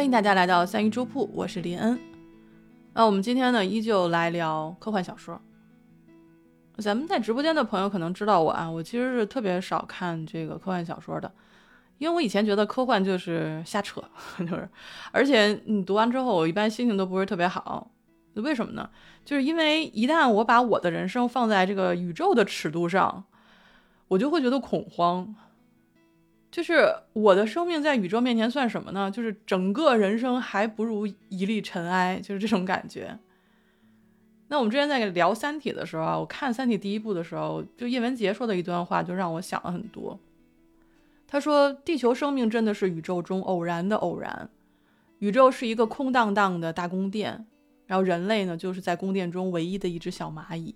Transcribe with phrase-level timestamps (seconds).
[0.00, 2.00] 欢迎大家来到三鱼粥铺，我是林恩。
[2.94, 5.38] 那我们今天呢，依旧来聊科幻小说。
[6.78, 11.30] 咱们在直播间的朋友可能知道我啊，我其实是特别少看这个科幻小说的，
[11.98, 14.02] 因为我以前觉得科幻就是瞎扯，
[14.40, 14.66] 就是，
[15.12, 17.90] 而且你读完之后，我一般心情都不是特别好。
[18.36, 18.88] 为什么呢？
[19.22, 23.22] 就是因为一旦我把我的人生放在这个宇宙的尺度上，
[24.08, 25.34] 我就会觉得恐慌。
[26.50, 29.08] 就是我的生命在宇宙面前算什么呢？
[29.10, 33.16] 就是整个人生还不如一粒尘埃，就是这种感觉。
[34.48, 40.18] 那我们之前在聊《三体》的时候啊，我看《三体》第一部的时候，就叶文洁说的一段话，就让我想了很多。
[41.28, 44.50] 他说：“地球生命真的是宇宙中偶然的偶然，
[45.20, 47.46] 宇宙是一个空荡荡的大宫殿，
[47.86, 50.74] 然后人类呢，就是在宫殿中唯一的一只小蚂蚁。”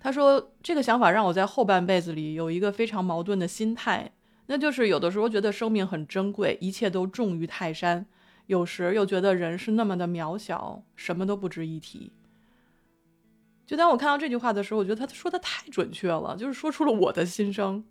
[0.00, 4.12] 他说：“这个想法让我在后半辈子里有一个非常矛盾的心态。”
[4.52, 8.04] 那就是有的时候觉得生命很珍贵，一切都重于泰山；
[8.46, 12.10] 有时又觉得人是那么的渺小，什么都不值一提。
[13.64, 17.84] 就当我看到这句话的时候，我觉得他说的太准确了，就是说出了我的心声。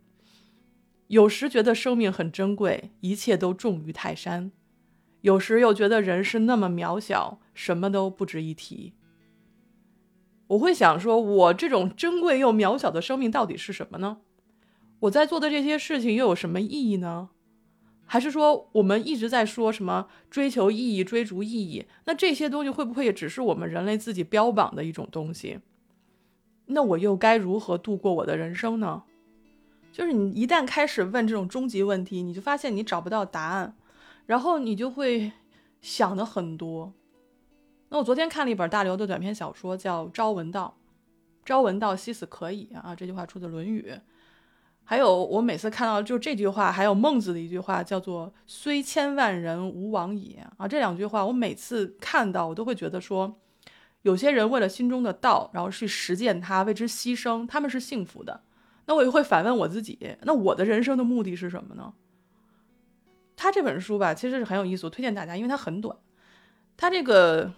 [1.08, 4.52] 有时觉得生命很珍贵，一切都重于泰山；
[5.22, 8.92] 有时又觉得人是那么渺小，什么都不值一提。
[10.48, 14.18] 我会想说，我这种珍贵又渺小的生命到底是什么呢？
[15.02, 17.30] 我在做的这些事情又有什么意义呢？
[18.06, 21.86] 还是说我们一直在说什么追求意义、追逐意义？
[22.06, 25.60] 那这些东西会不会也只是我们人类自己标榜的一种东西？
[26.66, 29.04] 那我又该如何度过我的人生呢？
[29.92, 33.76] 就是你一旦开始问这种终极问题，你就发现你找不到答案，
[34.26, 35.32] 然后你就会
[35.82, 36.94] 想的很多。
[37.90, 40.78] 那我昨天看了一本大刘的短篇小说，叫《朝闻道》，
[41.48, 42.96] 朝闻道，夕死可以啊！
[42.96, 43.92] 这句话出自《论语》。
[44.90, 53.38] 还有，我每次看到就这句话，还有孟子的一句话，叫做“虽千万人，吾往矣”啊，这两句话，我每次看到，我都会觉得说，
[54.02, 58.42] 有些人为了心中的道，然后去实践它，为之牺牲，他们是幸福的。
[58.88, 61.94] 那我也会反问我自己，那我的人生的目的是什么呢？
[63.36, 65.96] 他这本书吧，其实是很有意思，我推荐大家，因为它很短。
[66.76, 67.54] 他这个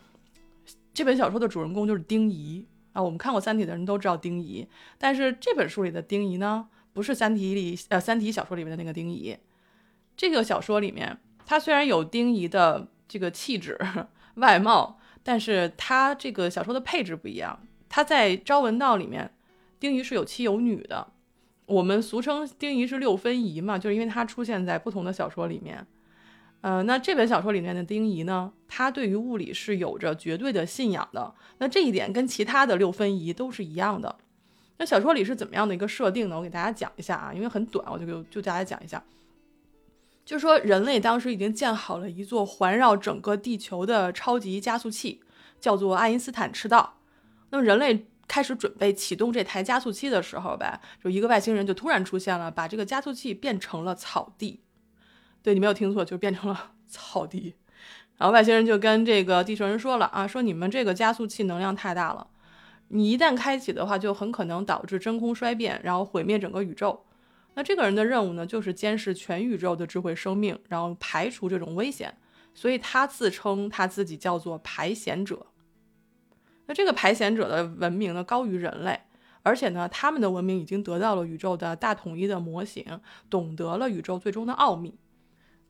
[0.93, 6.67] 这本小说的主人公就是丁仪啊，我们看过《三体》的人都知道丁仪，但是这本书里的丁仪呢？
[6.93, 9.35] 不是《三体》里呃，《三体》小说里面的那个丁仪。
[10.17, 13.79] 这个小说里面，他虽然有丁仪的这个气质、
[14.35, 17.59] 外貌，但是他这个小说的配置不一样。
[17.89, 19.33] 他在《朝闻道》里面，
[19.79, 21.07] 丁仪是有妻有女的。
[21.65, 25.87] 我们俗称丁仪是六分仪嘛，就是因为他出现在不同的小说里面。
[26.59, 31.33] 呃，那这本小说里面的丁仪呢，他对于物理是有着绝对的信仰的。
[31.57, 34.17] 那这一点跟其他的六分仪都是一样的。
[34.81, 36.35] 那小说里是怎么样的一个设定呢？
[36.35, 39.03] 我给大家讲一下啊，因为很短，我就就就大家讲一下。
[40.25, 45.21] 就说，人类当时已经建好了一座环绕整个地球的超级加速器，
[45.59, 46.95] 叫做爱因斯坦赤道。
[47.51, 54.61] 那么，人类开始准备启动这台加速器的时候吧，就一个外星人就突然出现了，把这个加速器变成了草地。
[55.43, 57.53] 对你没有听错，就变成了草地。
[58.17, 62.25] 然后外星人就跟这个地球人说了啊，说你们这个加速器能量太大了。
[62.93, 67.05] 你一旦开启的话，就很可能导致真空衰变，然后毁灭整个宇宙。
[67.53, 72.13] 那这个人的任务呢，就是监视全宇宙的智慧生命，然后排除这种危险。
[72.53, 75.47] 所以他自称他自己叫做排险者。
[76.65, 78.99] 那这个排险者的文明呢，高于人类，
[79.41, 84.97] 而且呢，他们的文明已经得到了宇宙的大统一的模型，懂得了宇宙最终的奥秘。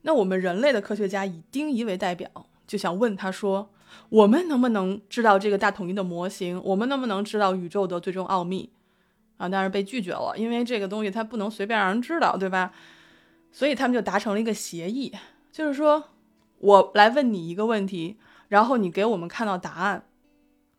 [0.02, 2.28] 那我们人类的科学家以丁仪为代表，
[2.66, 3.70] 就想问他说。
[4.08, 6.60] 我们能不能知道这个大统一的模型？
[6.64, 8.70] 我们能不能知道宇宙的最终奥秘？
[9.38, 12.72] 啊，但是被拒绝了，因为这个东西它不能随便让人知道，对吧？
[13.50, 15.12] 所以他们就达成了一个协议，
[15.50, 16.04] 就是说
[16.58, 20.06] 我来问你一个问题，然后你给我们看到答案，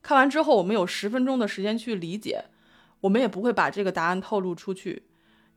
[0.02, 2.46] 看完之后我们有十分钟的时间去理解，
[3.02, 5.03] 我们也不会把这个答案透露出去。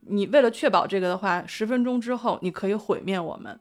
[0.01, 3.59] 你为了确保这个的话，十分钟之后你可以毁灭我们。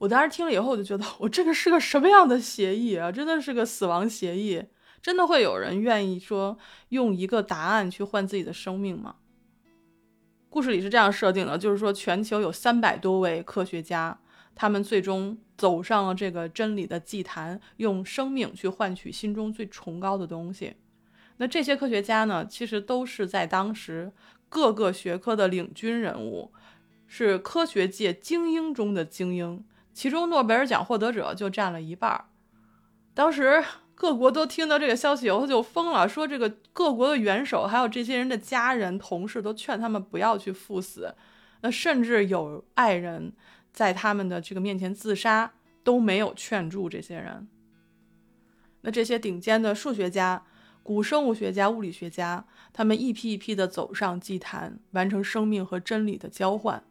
[0.00, 3.12] 我当时听了以后，我就觉得我这个是个什么样的协议啊？
[3.12, 4.64] 真的是个死亡协议？
[5.02, 6.56] 真的会有人愿意说
[6.88, 9.16] 用一个答案去换自己的生命吗？
[10.48, 14.18] 故事里是这样设定的，就是说全球有三百多位科学家，
[14.54, 20.76] 他们最终走上了这个真理的祭坛，用生命去换取心中最崇高的东西。
[21.36, 24.10] 那这些科学家呢，其实都是在当时
[24.48, 26.52] 各个学科的领军人物，
[27.06, 29.62] 是科学界精英中的精英。
[30.00, 32.24] 其中诺贝尔奖获得者就占了一半儿。
[33.12, 33.62] 当时
[33.94, 41.14] 各国都听到这个消息以后就疯了，说这个各国的元首还有这些人的家人、同事都劝他们不要去赴死，
[41.60, 43.34] 那甚至有爱人
[43.74, 45.52] 在他们的这个面前自杀，
[45.84, 47.46] 都没有劝住这些人。
[48.80, 50.42] 那这些顶尖的数学家、
[50.82, 56.82] 古生物学家、物理学家，他们一批一批的走上祭坛，完成生命和真理的交换，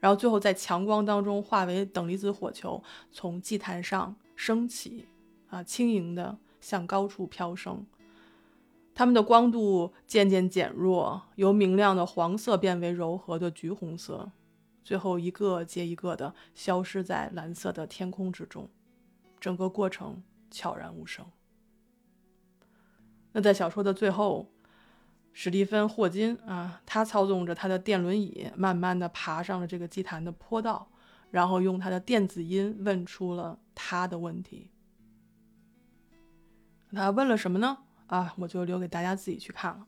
[0.00, 2.82] 然后最后在强光当中化为等离子火球，
[3.12, 5.06] 从祭坛上升起，
[5.48, 7.84] 啊，轻盈的向高处飘升。
[8.94, 14.30] 它们的光度渐渐减弱，由明亮的黄色变为柔和的橘红色，
[14.82, 18.68] 最后一个接一个的消失在蓝色的天空之中。
[19.38, 20.22] 整个过程。
[20.48, 21.26] 悄然无声。
[23.32, 24.48] 那在小说的最后，
[25.38, 30.88] 史蒂芬·霍金啊，他操纵着他的电轮椅，慢慢的爬上了这个祭坛的坡道，
[31.30, 34.70] 然后用他的电子音问出了他的问题。
[36.90, 37.76] 他问了什么呢？
[38.06, 39.86] 啊，我就留给大家自己去看了。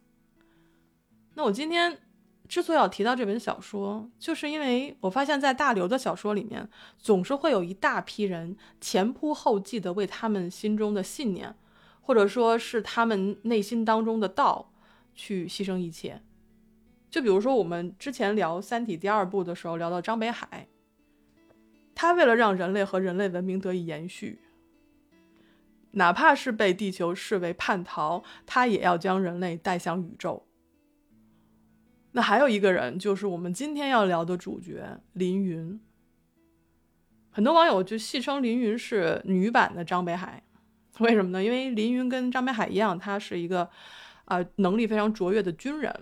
[1.33, 1.99] 那我今天。
[2.47, 6.67] 之所以要提到这本小说，就是因为我发现，在大刘的小说里面，
[6.99, 11.55] 总是会有一大批人前仆后继的为他们心中的信念，
[12.01, 14.73] 或者说是他们内心当中的道，
[15.19, 16.23] 去牺牲一切。
[17.11, 20.69] 就比如说，我们之前聊《三体》第二部的时候，聊到张北海，
[21.95, 24.39] 他为了让人类和人类文明得以延续，
[25.93, 30.47] 哪怕是被地球视为叛逃，他也要将人类带向宇宙。
[32.13, 35.81] 那还有一个人，就是我们今天要聊的主角林云。
[37.31, 40.43] 很多网友就戏称林云是女版的张北海，
[40.99, 41.43] 为什么呢？
[41.43, 43.71] 因为林云跟张北海一样，他是一个
[44.29, 45.93] 啊能力非常卓越的军人。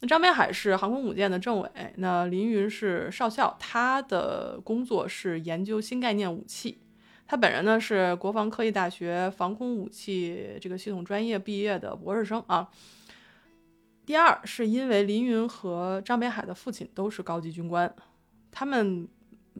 [0.00, 6.80] 那张北海是航空母舰的政委，那林云是少校，他的工作是研究新概念武器。
[7.26, 12.70] 他本人呢是国防科技大学防空武器这个系统专业毕业的博士生啊。
[14.06, 17.94] 第二是因为林云和张北海的父亲都是高级军官，
[18.50, 19.06] 他们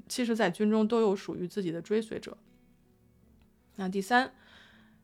[0.08, 2.36] 其实，在军中都有属于自己的追随者。
[3.76, 4.32] 那第三，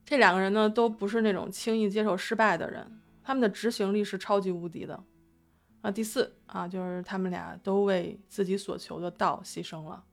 [0.09, 5.03] 这两个人呢，都不是那种轻易接受失败的人，他们的执行力是超级无敌的。
[5.81, 10.05] 啊，第四啊，就是他们俩都为自己所求的道牺牲了。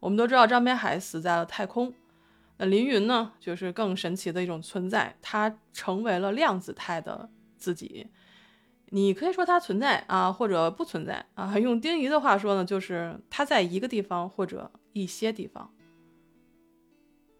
[0.00, 1.94] 我们都知道张北海死在了太空，
[2.58, 8.08] 那林云呢，就是更神奇的一种存在，他成为了量子态的自己。
[8.90, 11.58] 你可以说他存在啊，或者不存在啊。
[11.58, 15.72] 用丁仪的话说呢，就是他在一个地方或者一些地方。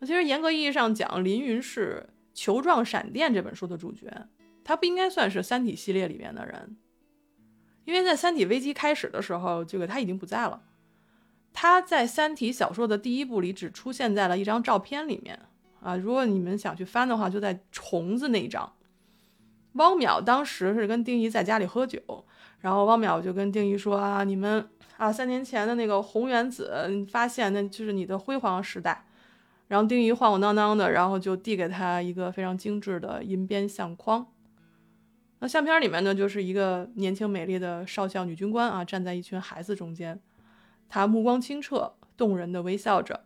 [0.00, 4.28] 其实严格意义上讲，林云是《球状闪电》这本书的主角，
[4.62, 6.76] 他不应该算是《三体》系列里面的人，
[7.84, 10.62] 因为在《三体》危机开始的时候，这个他已经不在了。
[11.52, 15.40] 他在《三体》小说的第一部里只出现在了一张照片里面
[15.80, 15.96] 啊。
[15.96, 18.70] 如果你们想去翻的话，就在虫子那一张。
[19.72, 21.98] 汪淼当时是跟丁仪在家里喝酒，
[22.60, 29.05] 然后汪淼就跟丁仪说啊，你们啊三年前的那个红原子发现，那就是你的辉煌时代。
[29.68, 34.26] 然后丁仪晃晃荡荡的，然后就递给他一个非常精致的银边相框。
[35.38, 40.20] 那相片里面呢，就是一个年轻美丽的少校女军官啊，站在一群孩子中间，
[40.88, 43.24] 她目光清澈，动人的微笑着。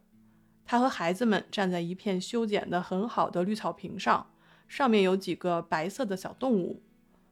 [0.64, 4.26] 她和孩子们站在一片修剪的很好的绿草坪上。
[4.66, 6.80] 上面有几个白色的小动物，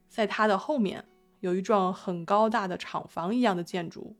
[0.08, 1.04] 在它的后面
[1.38, 4.16] 有一幢很高大的厂房一样的建筑，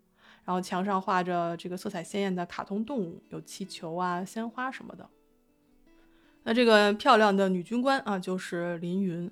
[0.49, 5.07] 然后墙上画着这个色彩鲜艳的卡通动物，有气球啊、鲜花什么的。
[6.45, 9.31] 那这个漂亮的女军官啊，就是林云，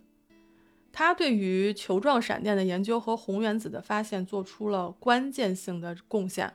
[0.92, 6.52] 她对于球状闪电的研究和红原子的发现做出了关键性的贡献，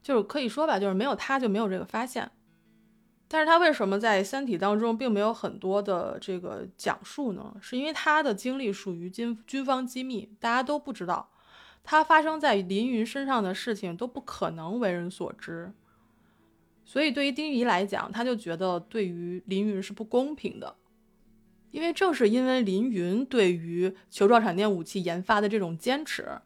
[0.00, 2.30] 就是可以说吧，就是没有她就没有这个发现。
[3.26, 7.52] 但是他为什么在《三体》当中并没有很多的这个讲述呢？
[7.60, 11.30] 是因为他的经历属于军军方机密，大家都不知道。
[11.84, 15.72] 他发生在林云身上的事情都不可能为人所知。
[16.84, 20.74] 所以对于丁仪来讲，他就觉得对于林云是不公平的。
[21.70, 26.40] 因为正是因为林云对于球状闪电武器研发的这种坚持，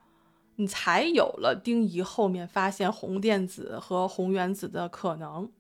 [0.57, 5.53] 你才有了丁仪后面发现红电子和红原子的可能。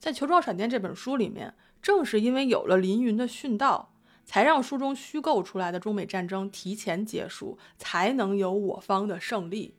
[0.00, 3.93] 在《球状闪电》这本书里面，正是因为有了林云的殉道，
[4.24, 9.76] 才让书中虚构出来的中美战争提前结束，才能有我方的胜利。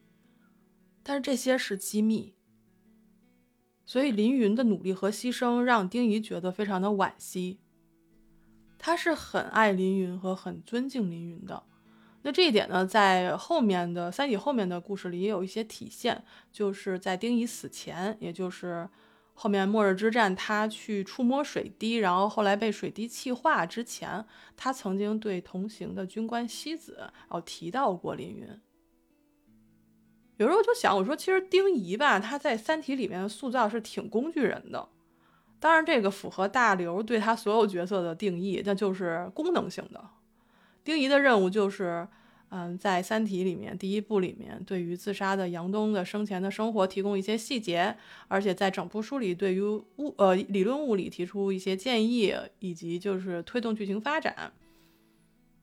[1.04, 2.36] 但是这些是机密，
[3.86, 7.60] 所以林云的努力和牺牲让丁仪觉得非常的惋惜。
[8.78, 11.64] 他是很爱林云和很尊敬林云的。
[12.22, 18.90] 那这一点呢，在后面的《三体》后面的故事里也有一些体现，就是在丁仪死前，也就是。
[19.38, 24.26] 后面末日之战，他去触摸水滴，然后后来被水滴气化之前，
[24.56, 28.48] 他曾经对同行的军官西子哦提到过林云。
[30.38, 34.90] 有时候我就想，我说其实丁仪吧，他在《三体》里面的塑造是挺工具人的。
[35.60, 40.04] 当然，这个符合大刘对他所有角色的定义，那就是功能性的。
[40.84, 42.08] 丁仪的任务就是，
[42.50, 47.98] 嗯，在《三体》里面第一部里面，对于自杀的杨东的生前的生活提供一些细节，
[48.28, 54.54] 而且在整部书里对于物呃理论物理提出一些建议，以及就是推动剧情发展。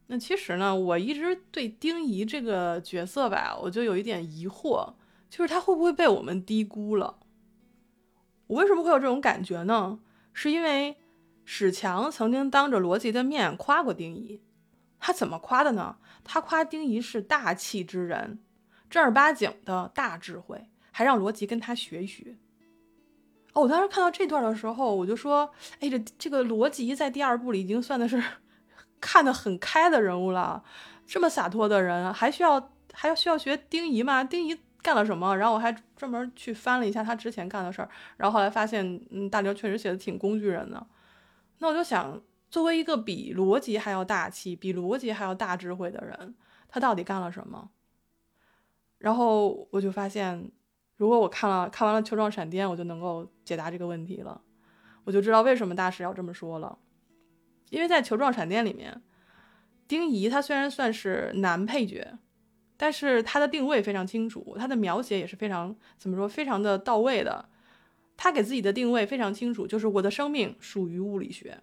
[0.09, 4.93] 那其实呢，我一直对丁仪这个角色吧，我就有一点疑惑，
[5.31, 7.19] 就是他会不会被我们低估了？
[8.49, 10.01] 我为什么会有这种感觉呢？
[10.35, 10.97] 是因为
[11.45, 14.43] 史强曾经当着罗辑的面夸过丁仪，
[14.99, 15.97] 他怎么夸的呢？
[16.25, 18.39] 他夸丁仪是大气之人，
[18.89, 22.37] 正儿八经的大智慧，还让罗辑跟他学一学。
[23.53, 28.23] 哦，我当时看到这段的时候，我就说，哎，这这个罗辑在第二部里已经算的是。
[29.05, 30.63] 看得很开的人物了，
[31.05, 34.23] 这么洒脱的人，还需要还要需要学丁仪吗？
[34.23, 35.37] 丁仪干了什么？
[35.37, 40.87] 然后我还专门去翻了一下他之前干的事儿，然后后来发现，嗯，大刘确实写的挺工具人的。
[41.59, 42.23] 那我就想，
[42.53, 46.35] 作为一个比逻辑还要大气、比逻辑还要大智慧的人，
[46.69, 47.71] 他到底干了什么？
[48.99, 50.53] 然后我就发现，
[50.97, 54.43] 如果我看了看完了《球状闪电》，我就能够解答这个问题了，
[55.05, 56.79] 我就知道为什么大师要这么说了。
[57.71, 59.01] 因为在《球状闪电》里面，
[59.89, 62.19] 丁仪他虽然算是男配角，
[62.77, 67.49] 但是他的定位非常清楚，他的描写也是非常怎么说，非常的到位的。
[68.15, 71.63] 他给自己的定位非常清楚，就是我的生命属于物理学。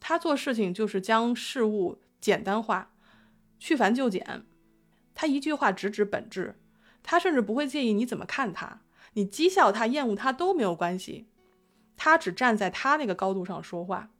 [0.00, 2.90] 他做事情就是将事物简单化，
[3.58, 4.44] 去繁就简。
[5.14, 6.58] 他一句话直指本质，
[7.02, 8.80] 他甚至不会介意你怎么看他，
[9.12, 11.26] 你讥笑他、厌恶他都没有关系。
[11.96, 14.10] 他只站在他那个高度上说话。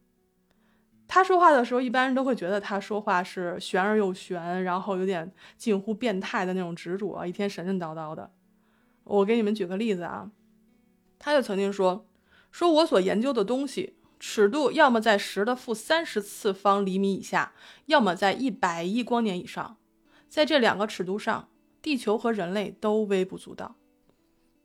[1.09, 8.31] 他说话的时候，一般人都会觉得他说话是玄而又玄，然后有点近乎变态的那种执着，一天神神叨叨的。
[9.05, 10.31] 我给你们举个例子啊，
[11.19, 12.07] 他就曾经说，
[12.53, 17.55] 说我所研究的东西尺度要么在十的负三十次方厘米以下，
[17.87, 19.79] 要么在一百亿光年以上，
[20.29, 21.49] 在这两个尺度上，
[21.83, 23.75] 地球和人类都微不足道。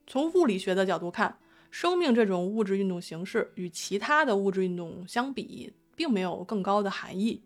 [0.06, 1.40] 从物理学的角度看，
[1.72, 5.74] 生命这种物质运动形式与其他的物质运动相比。
[5.96, 7.42] 并没有更高的含义。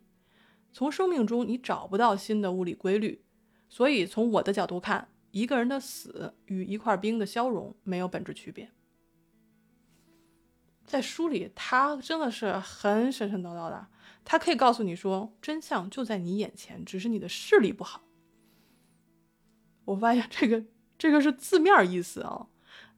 [0.74, 3.22] 从生命中你找不到新的物理规律，
[3.70, 8.72] 所以从我的角度看，一个人的死与一块冰的消融没有本质区别。
[10.90, 13.88] 在书里，他真的是很神神叨叨的，
[14.26, 18.02] 他可以告诉你说真相就在你眼前，只是你的视力不好。
[19.86, 20.64] 我发现这个
[20.98, 22.48] 这个是字面意思啊，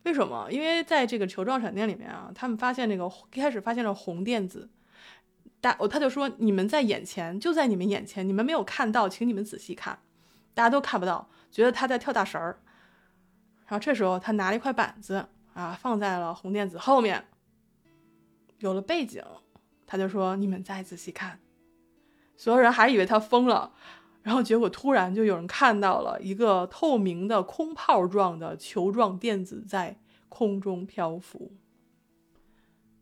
[0.03, 0.49] 为什么？
[0.49, 4.69] 因为在这个球状闪电里面啊，他们发现那个一开始发现了红电子。
[5.59, 9.99] 大哦，他就说你们在眼前，就在你们眼前，你们没有看到，请你们仔细看，
[10.55, 12.59] 大家都看不到，觉得他在跳大神儿。
[13.67, 17.27] 然后这时候他拿了一块板子啊，放在了红电子后面，
[18.61, 19.23] 有了背景，
[19.85, 21.39] 他就说你们再仔细看。
[22.37, 23.73] 所有人还以为他疯了，
[24.23, 29.99] 然后结果突然就有人看到了一个透明的空泡状的球状电子在
[30.29, 31.51] 空中漂浮，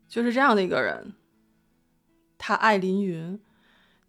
[0.08, 1.14] 就是这样的一个人。
[2.36, 3.40] 他爱林云，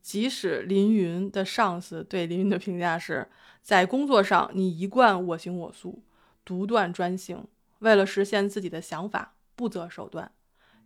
[0.02, 3.30] 即使林云的上司对林云的评价是
[3.62, 6.02] 在工作上你一贯我行我素，
[6.44, 7.46] 独断专行，
[7.80, 10.32] 为了实现自己的想法不择手段，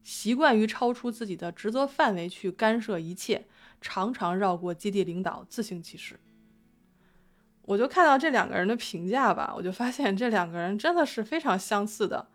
[0.06, 3.48] 习惯于超出自己的职责范围去干涉一切，
[3.82, 6.20] 常常绕过基地领导自行其事。
[7.64, 12.28] 我就看到这两个人的评价吧，我就发现这两个人真的是非常相似的。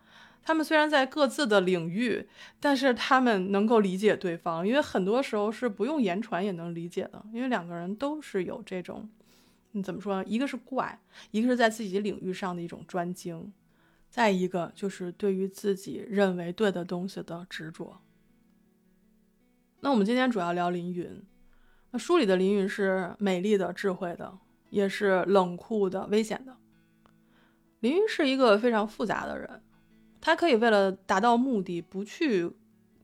[0.42, 2.26] 他们虽然在各自的领域，
[2.58, 7.24] 但是他们能够理解对方，因为很多时候是不用言传也能理解的。
[7.32, 9.08] 因为两个人都是有这种，
[9.70, 10.24] 你怎么说？
[10.26, 10.98] 一个是怪，
[11.30, 13.52] 一个是在自己领域上的一种专精，
[14.10, 18.00] 再一个就是对于自己认为对的东西的执着。
[19.80, 21.22] 那我们今天主要聊凌云。
[21.92, 24.38] 那书里的凌云是美丽的、智慧的，
[24.68, 26.56] 也是冷酷的、危险的。
[27.78, 29.62] 凌云是一个非常复杂的人。
[30.20, 32.52] 他可以为了达到目的，不去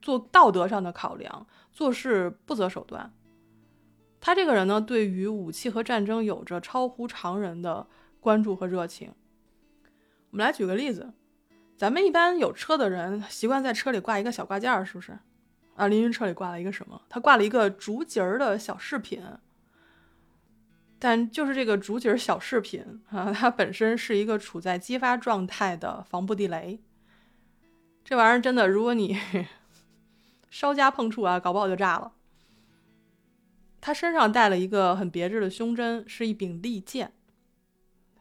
[0.01, 3.11] 做道德上的考量，做事不择手段。
[4.19, 7.87] 他这个人呢，对于武器和战争有着超乎常人的
[8.19, 9.11] 关注和热情。
[10.37, 11.11] 我们来举个例子，
[11.75, 15.17] 咱们一般有车的人习惯在车里挂一个小挂件，是不是？
[15.75, 17.01] 啊，凌云车里挂了一个什么？
[17.09, 19.19] 他挂了一个竹节儿的小饰品。
[20.99, 26.79] 但就是这个竹节儿小饰品啊，它本身是一个处在激发状态的防布地雷。
[28.03, 29.17] 这玩意儿真的，如果你
[30.51, 32.13] 稍加碰触啊，搞不好就炸了。
[33.81, 37.13] 他身上带了一个很别致的胸针，是一柄利剑。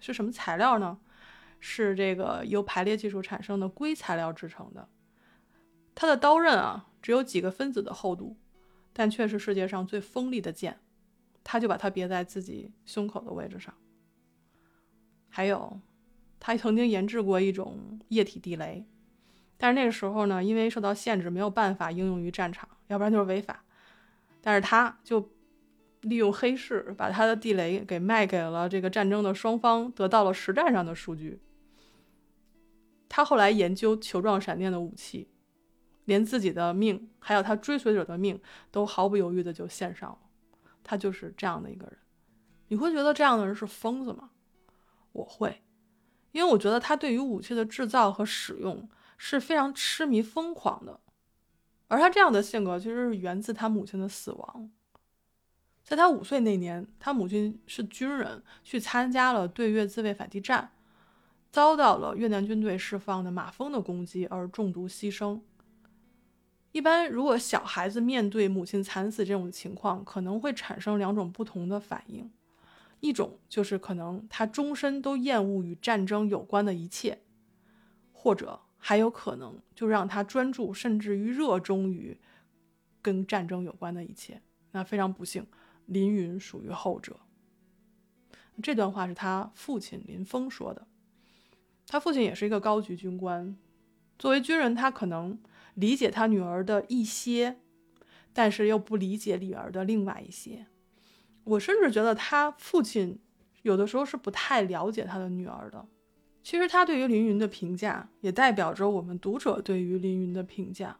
[0.00, 0.96] 是什么材料呢？
[1.68, 4.88] 是这个由排列技术产生的硅材料制成的。
[5.96, 8.36] 它的刀刃啊，只有几个分子的厚度，
[8.92, 10.78] 但却是世界上最锋利的剑。
[11.42, 13.74] 他就把它别在自己胸口的位置上。
[15.28, 15.80] 还有，
[16.38, 18.86] 他曾经研制过一种液体地雷，
[19.56, 23.64] 但是那个时候呢，因为受到限制，没有办法应用于战场，要不然就是违法。
[24.40, 25.32] 但是他就
[26.02, 31.40] 利用黑市，把他的地雷给卖给了这个战争的双方，得到了实战上的数据。
[33.16, 35.30] 他后来研究球状闪电的武器，
[36.04, 38.38] 连自己的命，还有他追随者的命，
[38.70, 40.18] 都毫不犹豫的就献上了。
[40.84, 41.96] 他就是这样的一个人，
[42.68, 44.32] 你会觉得这样的人是疯子吗？
[45.12, 45.62] 我会，
[46.32, 51.00] 因为我觉得他对于武器的制造和使用是非常痴迷疯狂的，
[51.88, 54.70] 而他这样的性格其实是源自他母亲的死亡。
[55.82, 60.70] 在他五岁那年，他母亲是军人，去参加了对越自卫反击战，
[61.56, 65.40] 遭到了越南军队释放的马蜂的攻击而中毒牺牲。
[66.72, 72.30] 一般，如果小孩子面对母亲惨死这种情况，可能会产生两种不同的反应。
[73.00, 77.22] 一种就是可能他终身都厌恶与战争有关的一切，
[78.12, 82.20] 或者还有可能就让他专注甚至于热衷于
[83.00, 84.42] 跟战争有关的一切。
[84.72, 85.46] 那非常不幸，
[85.86, 87.18] 林云属于后者。
[88.62, 90.86] 这段话是他父亲林峰说的。
[91.86, 93.56] 他父亲也是一个高级军官，
[94.18, 95.38] 作为军人，他可能。
[95.76, 97.58] 理解他女儿的一些，
[98.32, 100.68] 但是又不理解女儿的另外一些。
[101.44, 103.18] 我甚至觉得他父亲
[103.60, 105.86] 有的时候是不太了解他的女儿的。
[106.42, 110.96] 其实他对于凌云的评价，也代表着我们读者对于凌云的评价。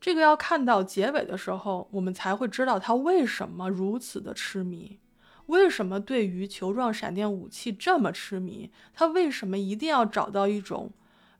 [0.00, 5.00] 这个要看到结尾的时候，我们才会知道他为什么如此的痴迷，
[5.46, 10.92] 为什么对于球状闪电武器这么痴迷，他为什么一定要找到一种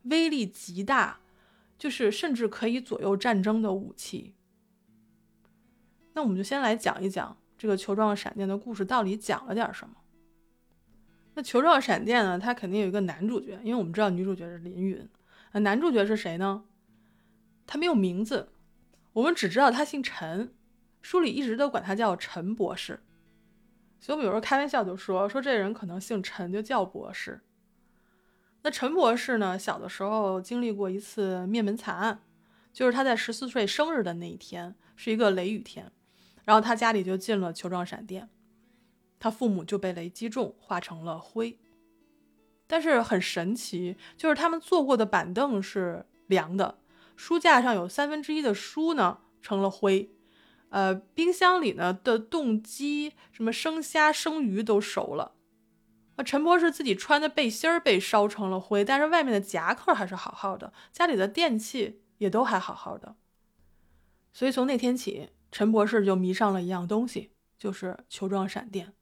[0.03, 1.19] 威力极大。
[1.77, 4.33] 就是甚至可以左右战争的武器。
[6.13, 9.95] 那我们就先来讲一讲这个球状闪电的故事到底讲了点什么。
[11.33, 15.05] 那球状闪电呢，它肯定有一个男主角，因为我们知道女主角是林允。
[15.51, 16.63] 那男主角是谁呢？
[17.67, 18.53] 他没有名字，
[19.11, 20.53] 我们只知道他姓陈，
[21.01, 23.01] 书里一直都管他叫陈博士。
[24.05, 27.41] 所以我们有时候开玩笑就说说这人可能姓陈，就叫博士。
[28.61, 29.57] 那陈博士呢？
[29.57, 32.21] 小的时候经历过一次灭门惨案，
[32.71, 35.91] 就是他在十四岁生日的那一天，是一个雷雨天，
[36.43, 38.29] 然后他家里就进了球状闪电，
[39.17, 41.57] 他父母就被雷击中，化成了灰。
[42.67, 46.77] 但是很神奇，就是他们坐过的板凳是凉的，
[47.15, 50.14] 书架上有三分之一的书呢成了灰，
[50.69, 55.33] 呃，冰箱里呢的冻鸡、什么生虾、生鱼都熟了。
[56.17, 63.15] 那陈博士自己穿的背心儿被烧成了灰，但是外面的夹克还是好好的，家里的电器也都还好好的。
[64.33, 68.93] 所以从那天起，陈博士就迷上了一样东西，就是球状闪电。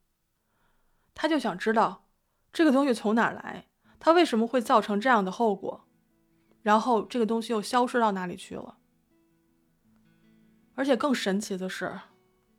[1.16, 2.08] 他就想知道
[2.52, 3.68] 这个东西从哪来，
[4.00, 5.86] 它为什么会造成这样的后果，
[6.62, 8.78] 然后这个东西又消失到哪里去了。
[10.76, 12.00] 而且更神奇的是。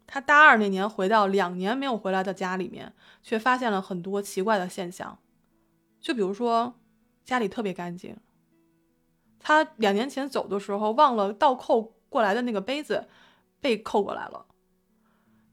[0.06, 5.18] 他大二那年回到两年没有回来的家里面，却发现了很多奇怪的现象，
[5.98, 6.78] 就比如说
[7.24, 8.16] 家里特别干净。
[9.40, 13.08] 他两年前走的时候忘了倒扣过来的那个杯子
[13.60, 14.46] 被扣过来了。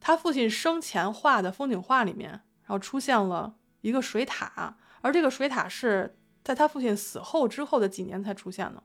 [0.01, 8.83] 他父亲生前画的风景画里面，然后出现了一个水塔，而这个水塔是在他父亲死后之后的几年才出现的。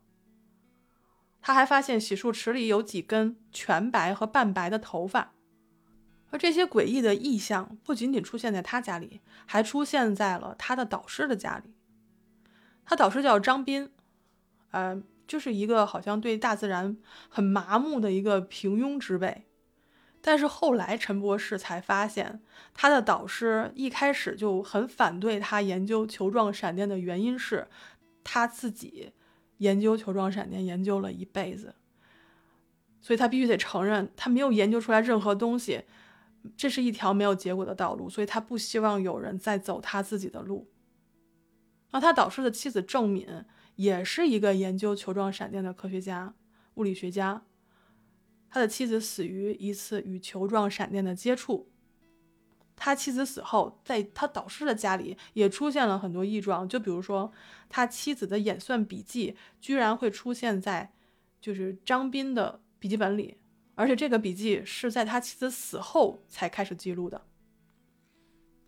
[1.46, 5.32] 他还发现洗漱池里有几根全白和半白的头发。
[6.30, 11.72] 而这些诡异的异象不仅仅出现在他家里，还出现在了他的导师的家里。
[12.84, 13.92] 他导师叫张斌，
[14.72, 16.96] 呃，就是一个好像对大自然
[17.28, 19.46] 很麻木的一个平庸之辈。
[20.20, 22.42] 但是后来陈博士才发现，
[22.74, 27.68] 他的导师一开始就很反对他研究球状闪电的原因是，
[28.24, 29.12] 他自己
[29.58, 31.74] 研究球状闪电研究了一辈子，
[33.00, 35.84] 所以他必须得承认，他没有研究出来任何东西。
[36.56, 40.70] 这是一条没有结果的道路，所以他不希望有人再走他自己的路。
[41.90, 43.26] 那他导师的妻子郑敏
[43.74, 46.34] 也是一个研究球状闪电的科学家、
[46.74, 47.42] 物理学家。
[48.48, 51.68] 他的妻子死于一次与球状闪电的接触。
[52.76, 57.32] 他妻子死后，在他导师的家里也出现了很多异状，就比如说
[57.68, 60.92] 他妻子的演算笔记居然会出现在
[61.40, 63.38] 就是张斌的笔记本里。
[63.74, 67.26] 而且这个笔记是在他妻子死后才开始记录的。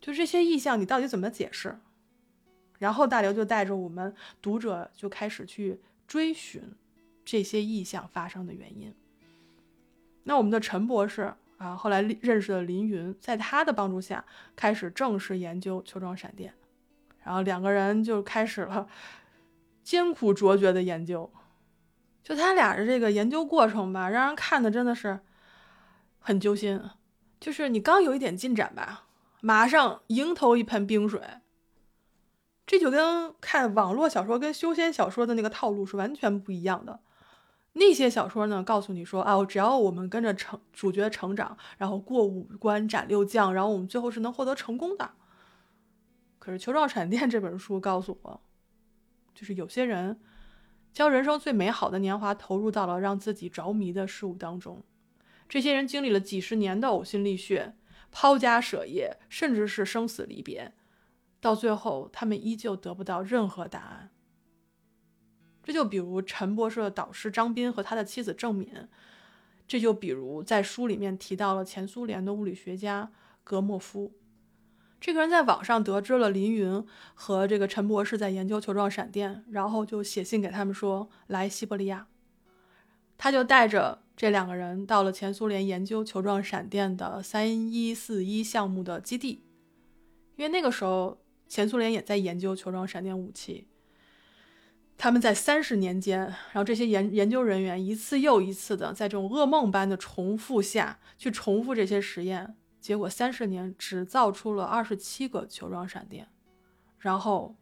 [0.00, 1.78] 就这些意象，你到底怎么解释？
[2.78, 6.62] 然后大刘就带着我们读者就开始去追寻
[7.24, 8.94] 这些异象发生的原因。
[10.24, 14.24] 那我们的陈博士啊，后来认识了林云，在他的帮助下，
[14.56, 16.54] 开始正式研究球状闪电，
[17.22, 18.88] 然后两个人就开始了
[19.82, 21.30] 艰苦卓绝的研究。
[22.22, 25.20] 就他俩的这个研究过程吧，让人看的真的是
[26.18, 26.80] 很揪心。
[27.40, 29.06] 就是你刚有一点进展吧，
[29.40, 31.20] 马上迎头一盆冰水。
[32.66, 37.00] 这就跟看网络小说跟修仙小说的那个套路是完全不一样的。
[37.78, 45.12] 那些小说呢，告诉你说啊，只要我们跟着成主角成长，然后过五关斩六将，然后我们最后是能获得成功的。
[46.38, 48.40] 可是《球状闪电》这本书告诉我，
[49.34, 50.20] 就是有些人
[50.92, 54.82] 将人生最美好的年华投入到了让自己着迷的事物当中，
[55.48, 57.76] 这些人经历了几十年的呕心沥血、
[58.10, 60.72] 抛家舍业，甚至是生死离别。
[61.40, 64.10] 到最后，他们依旧得不到任何答案。
[65.68, 68.88] 这就比如陈博士的导师张斌和他的妻子郑敏，
[69.66, 73.12] 这就比如在书里面提到了前苏联的物理学家
[73.44, 74.14] 格莫夫。
[74.98, 82.06] 这个人在网上得知了林云和这个陈博士在研究球状闪电，然后就写信给他们说来西伯利亚。
[83.18, 89.44] 他就带着这两个人到了前苏联研究球状闪电的三一四一项目的基地，
[90.36, 91.18] 因为那个时候。
[91.46, 93.66] 前苏联也在研究球状闪电武器。
[95.00, 106.26] 他们在三十年间，然后这些研研究人员一次又一次的在这种噩梦般的重复下去重复这些实验，结果三十年只造出了二十七个球状闪电，
[106.98, 107.54] 然后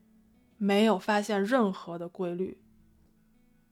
[0.57, 2.59] 没有发现任何的规律。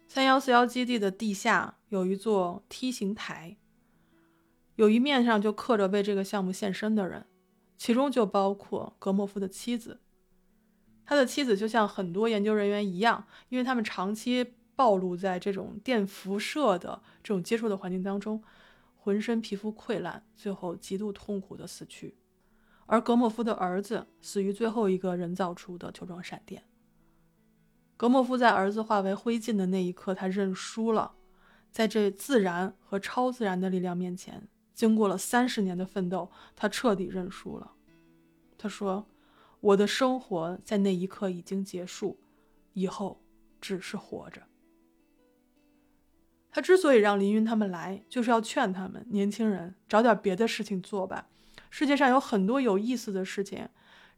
[0.06, 3.56] 三幺四幺基地的地下有一座梯形台，
[4.76, 7.26] 有一面上就刻着为这个项目献身的人，
[7.78, 10.02] 其中就包括格莫夫的妻子。
[11.06, 18.42] 他的妻子就像很多研究人员一样，因为他们长期暴露在这种电辐射的这种接触的环境当中，
[18.96, 22.16] 浑身皮肤溃烂，最后极度痛苦的死去。
[22.86, 26.64] 而格莫夫的儿子死于最后一个人造出的球状闪电。
[27.96, 31.12] 格莫夫在儿子化为灰烬的那一刻，他认输了，
[31.70, 37.72] 在这自然和超自然的力量面前，经过了三十年的奋斗，他彻底认输了。
[38.56, 39.06] 他说。
[39.64, 42.20] 我的生活在那一刻已经结束，
[42.74, 43.24] 以后
[43.62, 44.42] 只是活着。
[46.50, 51.30] 他之所以让林云他们来，就是要劝他们年轻人找点别的事情做吧。
[51.70, 53.66] 世界上有很多有意思的事情，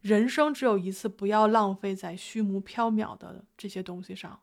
[0.00, 4.40] 人生只有一次，不要浪费在虚无缥缈的这些东西上。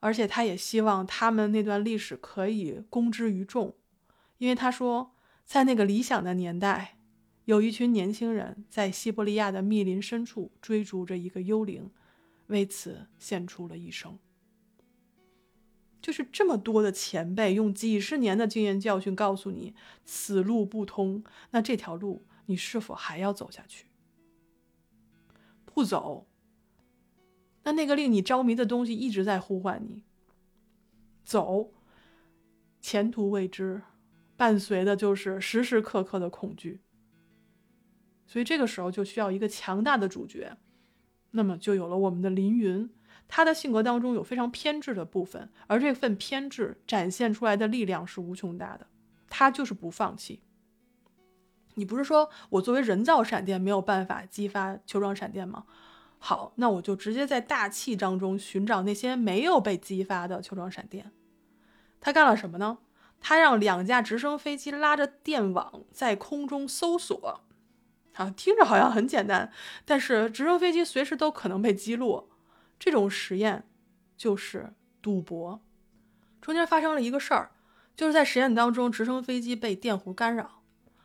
[0.00, 3.76] 而且他也希望他们那段历史可以公之于众，
[4.38, 6.96] 因为他说，在那个理想的年代。
[7.50, 11.90] 有一群年轻人在西伯利亚的密林深处追逐着一个幽灵，
[12.46, 14.16] 为此献出了一生。
[16.00, 23.86] 就是这么多的前辈用几十年的经验教训告诉你此路不通，那这条路你是否还要走下去？
[25.64, 26.28] 不走，
[27.64, 30.04] 那那个令你着迷的东西一直在呼唤你。
[31.24, 31.72] 走，
[32.80, 33.82] 前途未知，
[34.36, 36.78] 伴随的就是时时刻刻的恐惧。
[38.30, 40.56] 所以这个时候就需要一个强大的主角，
[41.32, 42.88] 那么就有了我们的林云。
[43.26, 48.86] 他的性格当中有非常偏执的部分，而这份偏执展现出来的力量是无穷大的。
[49.28, 50.44] 他就是不放弃。
[51.74, 55.64] 你不是说我作为人造闪电没有办法激发球状闪电吗？
[56.18, 61.10] 好，那我就直接在大气当中寻找那些没有被激发的球状闪电。
[62.00, 62.78] 他干了什么呢？
[63.20, 67.40] 他让两架直升飞机拉着电网在空中搜索。
[68.14, 69.50] 啊，听着好像很简单，
[69.84, 72.28] 但是直升飞机随时都可能被击落。
[72.78, 73.68] 这种实验
[74.16, 75.60] 就是赌博。
[76.40, 77.50] 中间发生了一个事儿，
[77.94, 80.62] 就是在实验当中，直升飞机被电弧干扰，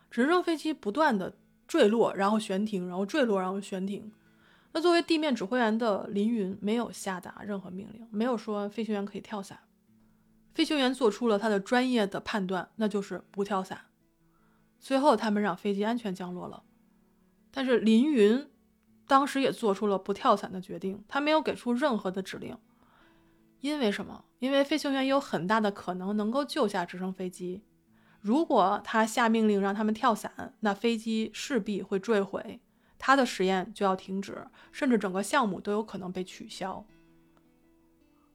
[0.09, 1.37] 直升飞机不断的
[1.67, 4.11] 坠落，然后悬停，然后坠落，然后悬停。
[4.71, 9.59] 那作为地面指挥员的林云没有下达任何命令，没有说飞行员可以跳伞。
[10.53, 13.79] 飞行员做出了他的专业的判断，那就是不跳伞。
[14.79, 16.63] 最后，他们让飞机安全降落了。
[17.55, 18.49] 但是林云
[19.07, 22.57] 当时也做出了不跳伞的决定，他没有给出任何的指令。
[23.61, 24.25] 因为什么？
[24.39, 27.63] 因为飞行员有很大的可能能够救下直升飞机。
[28.19, 32.59] 如果他下命令让他们跳伞，那飞机势必会坠毁，
[32.99, 36.85] 他的实验就要停止，甚至整个项目都有可能被取消。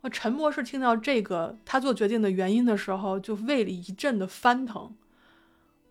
[0.01, 4.97] 我陈博士听到这个他做决定的原因的时候，就胃里一阵的翻腾。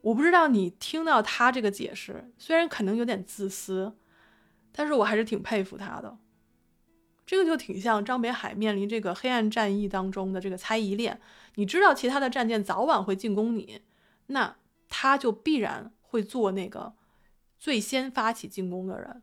[0.09, 3.95] 我不知道你听到他这个解释，虽然可能有点自私，
[4.71, 6.17] 但是我还是挺佩服他的。
[7.25, 11.21] 这个就挺像张北海面临这个黑暗战役当中的这个猜疑链，
[11.55, 13.81] 你知道其他的战舰早晚会进攻你，
[14.27, 14.55] 那
[14.87, 16.93] 他就必然会做那个
[17.59, 19.21] 最先发起进攻的人。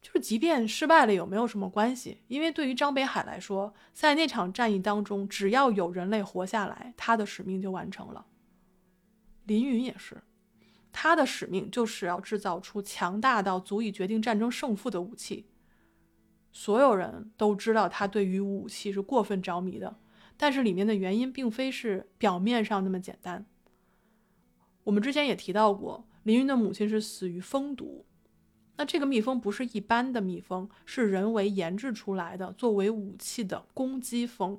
[0.00, 2.22] 就是即便失败了，有没有什么关系？
[2.26, 8.26] 因为对于张北海来说，在那场战役当中，只要有人类活下来，他的使命就完成了。
[9.52, 10.22] 林云也是，
[10.90, 15.44] 他的使命就是要制造出强大到足以决定战争胜负的武器。
[16.50, 19.98] 所有人都知道他对于武器是过分着迷的，
[20.38, 23.44] 但是里面的原因并非是表面上那么简单。
[24.84, 28.06] 我们之前也提到过，林云的母亲是死于蜂毒，
[28.78, 34.58] 那这个蜜蜂不是一般的蜜蜂，是人为研制出来的作为武器的攻击蜂。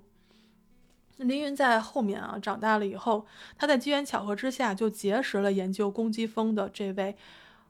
[1.17, 3.25] 林云在后面啊长大了以后，
[3.57, 7.15] 他在机缘巧合之下就结识了研究攻击蜂的这位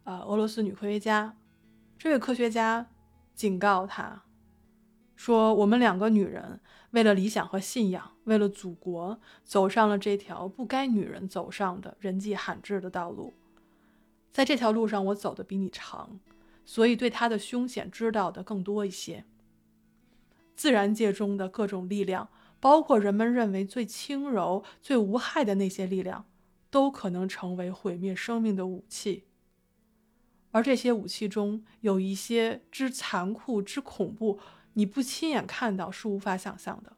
[0.03, 1.35] 呃俄罗斯女科学家，
[1.97, 2.87] 这位科学家。
[3.35, 4.21] 警告他
[5.15, 6.59] 说：“我们两个女人
[6.91, 13.33] 为了理想和信仰，为了祖国，走上了这条不该女人走上的人迹罕至的道路。
[14.31, 16.19] 在这条路上，我走的比你长，
[16.63, 19.25] 所以对它的凶险知道的更多一些。
[20.55, 22.29] 自然界中的各种力量，
[22.63, 26.25] 包括人们认为最轻柔、最无害的那些力量，
[26.69, 29.25] 都可能成为毁灭生命的武器。”
[30.51, 34.39] 而这些武器中有一些之残酷、之恐怖，
[34.75, 36.95] 你不亲眼看到是无法想象的。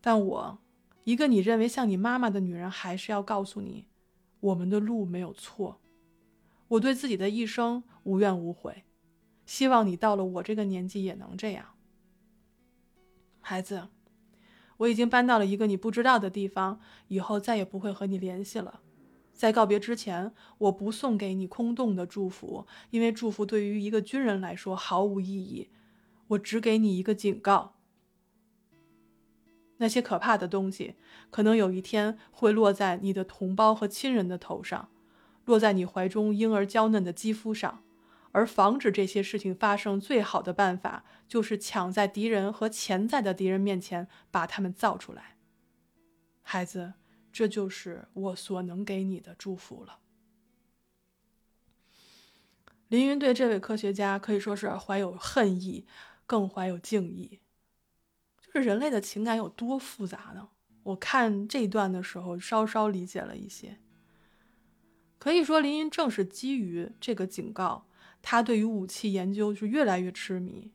[0.00, 0.58] 但我，
[1.04, 3.88] 一个你认为像你妈妈的女人，还是要告诉你，
[4.40, 5.82] 我们的路没有错。
[6.68, 8.84] 我对自己的一生无怨无悔，
[9.44, 11.74] 希望你到了我这个年纪也能这样。
[13.40, 13.88] 孩子，
[14.78, 18.80] 我已经搬到了一个你不知道的地方，以后再也不会和你联系了。
[19.32, 25.68] 在告别之前，我不送给你空洞的祝福，因为祝福对于一个军人来说毫无意义。
[26.28, 27.74] 我只给你一个警告：
[29.76, 30.96] 那些可怕的东西，
[31.30, 34.88] 可能有一天会落在你的同胞和亲人的头上，
[35.44, 37.82] 落在你怀中婴儿娇嫩的肌肤上。
[38.38, 45.36] 而防止这些事情发生，最好的办法就是抢在敌人和潜在的敌人面前把他们造出来，
[46.42, 46.94] 孩子。
[47.30, 50.00] 这就是我所能给你的祝福了。
[52.88, 55.86] 林云对这位科学家可以说是怀有恨意，
[56.26, 57.40] 更怀有敬意。
[58.40, 60.48] 就是人类的情感有多复杂呢？
[60.84, 63.78] 我看这一段的时候，稍稍理解了一些。
[65.18, 67.87] 可以说，林云正是基于这个警告，
[68.22, 70.70] 他对于武器研究是越来越痴迷。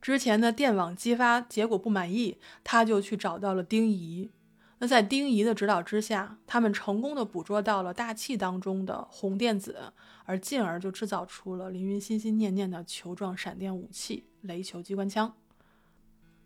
[0.00, 4.30] 之前的电网激发结果不满意，他就去找到了丁仪。
[4.78, 9.92] 那在丁仪的指导之下，他们成功的捕捉到了大气当中的红电子，
[10.24, 15.36] 而进而就制造出了凌云心心念念的球状闪电武器——雷球机关枪。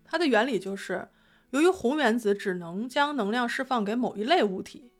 [0.04, 1.08] 它的原理就是，
[1.50, 4.90] 由于红原子只能将能量释放给某一类物体，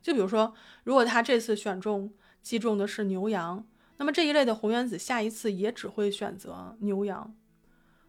[0.00, 3.66] 就比如说，如果他这次选中击中的是牛羊，
[3.98, 7.34] 那么这一类的红原子下一次也只会选择牛羊。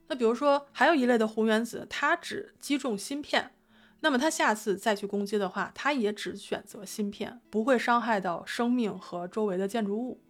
[0.08, 3.52] 那比如说，还有一类的红原子，它只击中芯片。
[4.00, 10.22] 那么它下次再去攻击的话，它也只选择芯片，不会伤害到生命和周围的建筑物。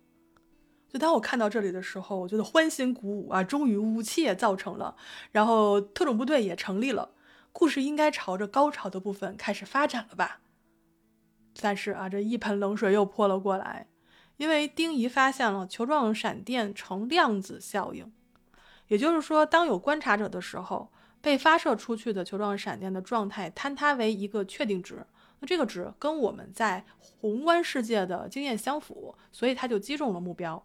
[0.87, 3.43] 就当我看到这里的时候，我觉得欢欣鼓舞啊！
[3.43, 4.95] 终于武器也造成了，
[5.33, 7.11] 然后特种部队也成立了，
[7.51, 10.39] 故事应该朝着高潮的部分开始发展了吧？
[11.59, 13.87] 但是啊，这一盆冷水又泼了过来，
[14.37, 18.11] 因为丁仪发现了球状闪电呈量子效应，
[18.87, 20.89] 也就是说，当有观察者的时候。
[21.19, 25.05] 被发射出去的球状闪电的状态坍塌为一个确定值，
[25.39, 30.63] 那这个值跟我们在宏观世界的经验相符，所以它就击中了目标。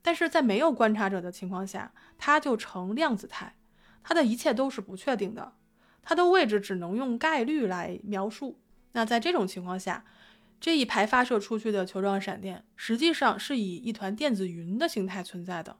[0.00, 3.56] 但是在没有观察者的情况下，它就呈量子态，
[4.04, 5.52] 它的一切都是不确定的，
[6.00, 8.58] 它的位置只能用概率来描述。
[8.92, 10.04] 那在这种情况下，
[10.60, 15.76] 这一排发射出去的球状闪电实际上是以一团电子云的形态存在的。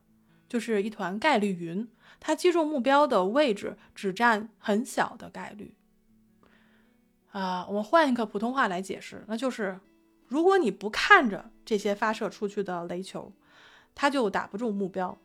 [0.48, 1.88] 就是一团概率云，
[2.20, 5.74] 它击中目标的位置只占很小的概率。
[7.32, 9.80] 啊，我们换一个普通话来解释，那就是，
[10.28, 13.32] 如果你不看着这些发射出去的雷球，
[13.92, 15.18] 它就打不中目标。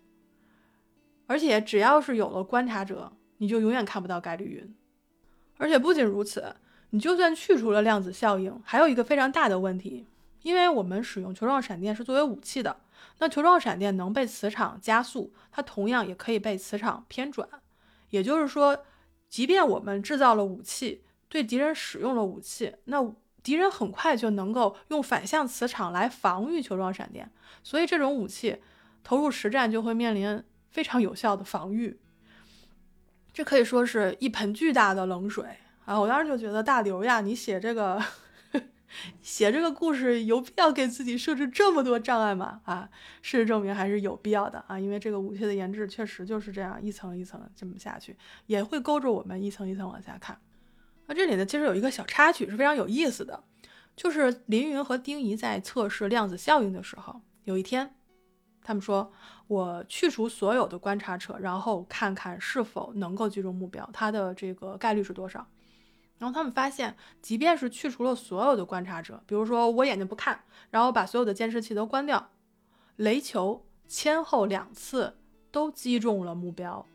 [1.28, 4.76] 而且只要是有了观察者，你就永远看不到概率云。
[5.58, 6.56] 而且不仅如此，
[6.92, 10.08] 你就算去除了量子效应，还有一个非常大的问题，
[10.44, 12.82] 因为我们使用球状闪电是作为武器的。
[13.20, 17.48] 那球状闪电能被磁场加速，它同样也可以被磁场偏转。
[18.10, 18.86] 也就是说，
[19.30, 27.32] 即便我们制造了武器，对敌人使用了武器，那敌人很快就能够用反向磁场来防御球状闪电。
[27.64, 28.62] 所以这种武器
[29.04, 32.00] 投入实战就会面临非常有效的防御。
[33.32, 35.46] 这可以说是一盆巨大的冷水
[35.86, 36.00] 啊！
[36.00, 38.02] 我当时就觉得大刘呀，你写这个
[39.22, 42.62] 写这个故事有必要给自己设置这么多障碍吗？
[42.66, 42.90] 啊，
[43.22, 44.80] 事实证明还是有必要的啊！
[44.80, 48.16] 因为这个武器的研制确实就是这样一层一层这么下去，
[48.46, 50.38] 也会勾着我们一层一层往下看。
[51.08, 53.44] 那这里呢，其实有一个小插曲是非常有意思的，
[53.96, 57.96] 就是林云和丁仪在测试量子效应的时候，有一天。
[58.64, 59.12] 他们说
[59.48, 65.48] ：“我去除所有的观察者，然后看看是否能够击中目标，它的这个概率是多少。”
[66.22, 72.30] 然后他们发现，即便是去除了所有的观察者，比如说我眼睛不看，然后把所有的监视器都关掉，
[72.98, 75.18] 雷球先后两次
[75.50, 76.86] 都击中了目标。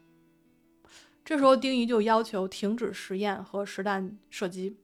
[1.25, 4.77] 这时候丁仪就要求停止实验和实弹射击，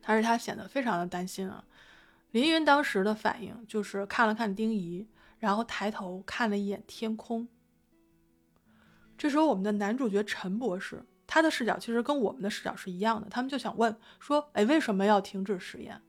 [0.00, 1.62] 但是他显得非常的担心啊。
[2.30, 5.06] 林云当时的反应就是看了看丁仪。
[5.40, 7.46] 然后抬头看了一眼天空。
[9.18, 13.28] 这时候，我们的男主角陈博士，他的视角其实跟我们的视角是一样的。
[13.28, 16.02] 他们就想问说：“哎，为什么要停止实验？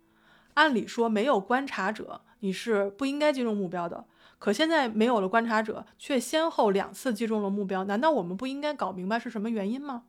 [0.56, 4.06] 按理说，没有观察者，你是不应该击中目标的。
[4.40, 10.06] 可现在没有了观察者，却先后两次击中了目标，难道我们不应该搞明白是什么原因吗？”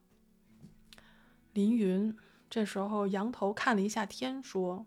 [1.55, 2.17] 林云
[2.51, 4.87] 这时候仰头看了一下天，说：“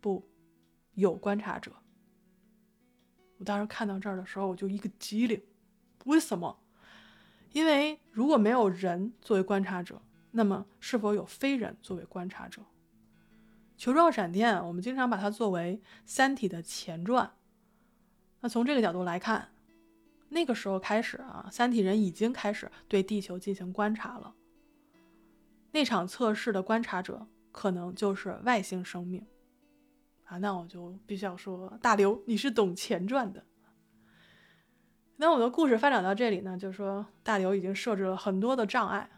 [0.00, 0.28] 不，
[0.94, 1.72] 有观察者。”
[3.38, 5.42] 我当时看到这儿的时候，我就一个机灵，
[6.04, 6.58] 为什么？
[7.52, 12.62] 因为如果没有人作为观察者，那么是否有非人作为观察者？
[13.76, 17.32] 球状闪电，我们经常把它作为《三体》的前传。
[18.40, 19.48] 那从这个角度来看，
[20.28, 24.34] 那个时候开始啊，三体人已经开始对地球进行观察了。
[25.72, 29.26] 那场测试的观察者可能就是外星生命。
[30.24, 33.44] 啊，那我就必须要说，大刘，你是懂前传的。
[35.20, 39.10] 那我的故事发展到这里呢，就是说大刘已经设置了很多的障碍，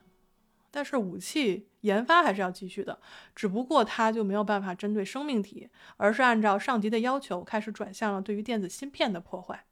[0.68, 2.98] 但是武器研发还是要继续的，
[3.36, 9.64] 只不过他就没有办法针对生命体，而是按照上级的要求开始转向了对于电子芯片的破坏。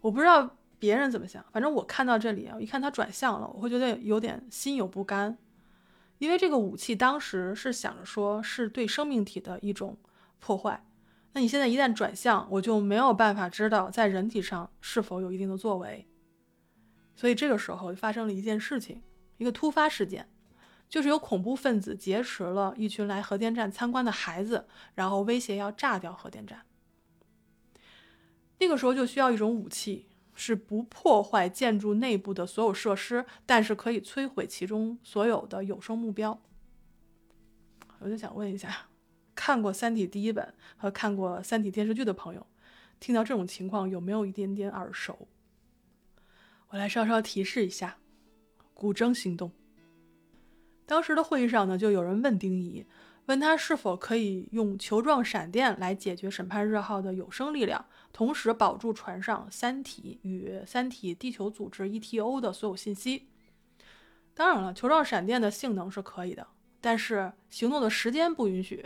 [0.00, 5.36] 我不知道别人怎么想，反正我看到这里啊，一看他转向了，我会觉得有点心有不甘。
[6.16, 9.98] 因为这个武器当时是想着说是对生命体的一种
[10.38, 10.82] 破坏，
[11.34, 16.08] 那你现在一旦转向，我就没有办法知道在人体上是否有一定的作为。
[17.14, 19.02] 所以这个时候发生了一件事情，
[19.36, 20.28] 一个突发事件，
[20.88, 26.64] 就是有恐怖分子劫持了一群来核电站参观的孩子，然后威胁要炸掉核电站。
[28.58, 30.06] 那个时候就需要一种武器。
[30.36, 36.42] 是不破坏建筑内部的所有设施，但是可以摧毁其中所有的有生目标。
[38.00, 38.88] 我就想问一下，
[39.34, 42.46] 看过《三体》第一本和看过《三体》电视剧的朋友，
[43.00, 45.28] 听到这种情况有没有一点点耳熟？
[46.68, 47.98] 我来稍稍提示一下：
[48.72, 49.52] 古筝行动。
[50.86, 52.86] 当时的会议上呢，就有人问丁仪。
[53.26, 63.30] 问他是否可以用球状闪电来解决审判日号的有生力量，同时保住船上三体与三体地球组织 ETO 的所有信息。
[64.34, 66.46] 当然了，球状闪电的性能是可以的，
[66.82, 68.84] 但是行动的时间不允许，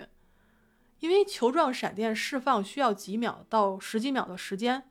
[1.00, 4.82] 因为球状闪电释放需要几秒到十几秒的时间，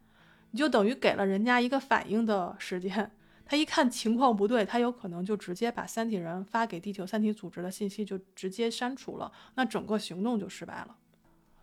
[0.51, 3.11] 你就等于给了人家一个反应的时间。
[3.45, 10.97] 他一看情况不对，他有可能就直接把三体人发给地球三体组织的信息就直接删除了，那整个行动就失败了。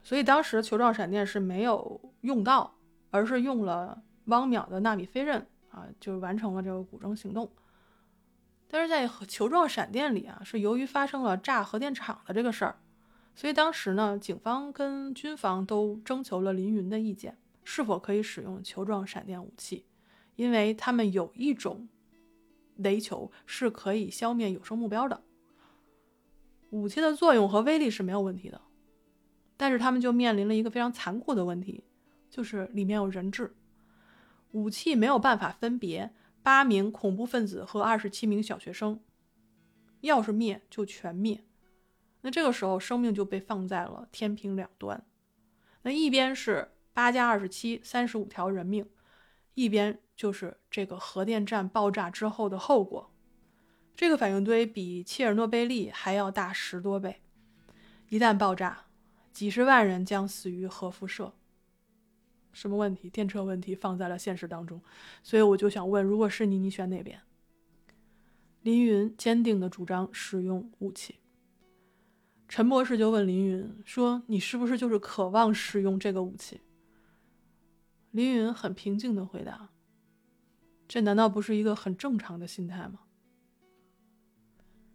[0.02, 2.74] 所以当时球状闪电是没有用到，
[3.11, 7.50] 而是用了汪淼的纳米飞刃啊，就完成了这个古筝行动。
[8.68, 12.76] 但是在球状闪电里啊，是由于发生了炸核电厂的这个事儿，
[13.35, 19.87] 所以当时呢，警方跟军方都征求了林云的意见，是否可以使用球状闪电武器。
[20.37, 21.89] 因为他们有一种
[22.74, 25.22] 雷球是可以消灭有生目标的，
[26.70, 28.61] 武器的作用和威力是没有问题的，
[29.57, 31.85] 但是他们就面临了一个非常残酷的问题，
[32.28, 33.55] 就是里面有人质，
[34.51, 36.12] 武器没有办法分别
[36.43, 38.99] 八名恐怖分子和二十七名小学生，
[40.01, 41.45] 要是灭就全灭，
[42.27, 45.05] 那这个时候生命就被放在了天平两端，
[45.83, 48.89] 那一边是八加二十七三十五条人命。
[49.53, 53.12] 一边就是这个核电站爆炸之后的后果，
[53.95, 57.20] 这个反应堆比切尔诺贝利还要大十多倍，
[58.09, 58.87] 一旦爆炸，
[59.31, 61.35] 几十万人将死于核辐射。
[62.53, 63.11] 什么问题？
[63.11, 64.81] 电车问题放在了现实当中，
[65.22, 67.20] 所以我就想问，如果是你，你选哪边？
[68.62, 71.16] 林云坚定地主张使用武器。
[72.49, 76.61] 陈博士就问林云说：“你是不是就是渴望使用这个武器？”
[78.12, 79.70] 林云很平静的回答
[80.86, 83.01] ：“这难道不是一个很正常的心态吗？”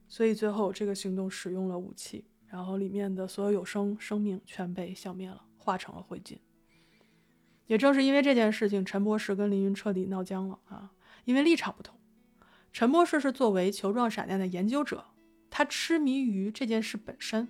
[0.08, 6.38] 所以最后这个行动使用了武器，然后里面的所有有生生命全被消灭了，化成了灰烬。
[7.68, 10.91] 也正是因为这件事情，陈博士跟林云彻底闹僵了啊！
[11.26, 12.00] 因为立场不同，
[12.74, 15.06] 陈博士是作为球状闪电的研究者，
[15.50, 17.47] 他痴迷于这件事本身；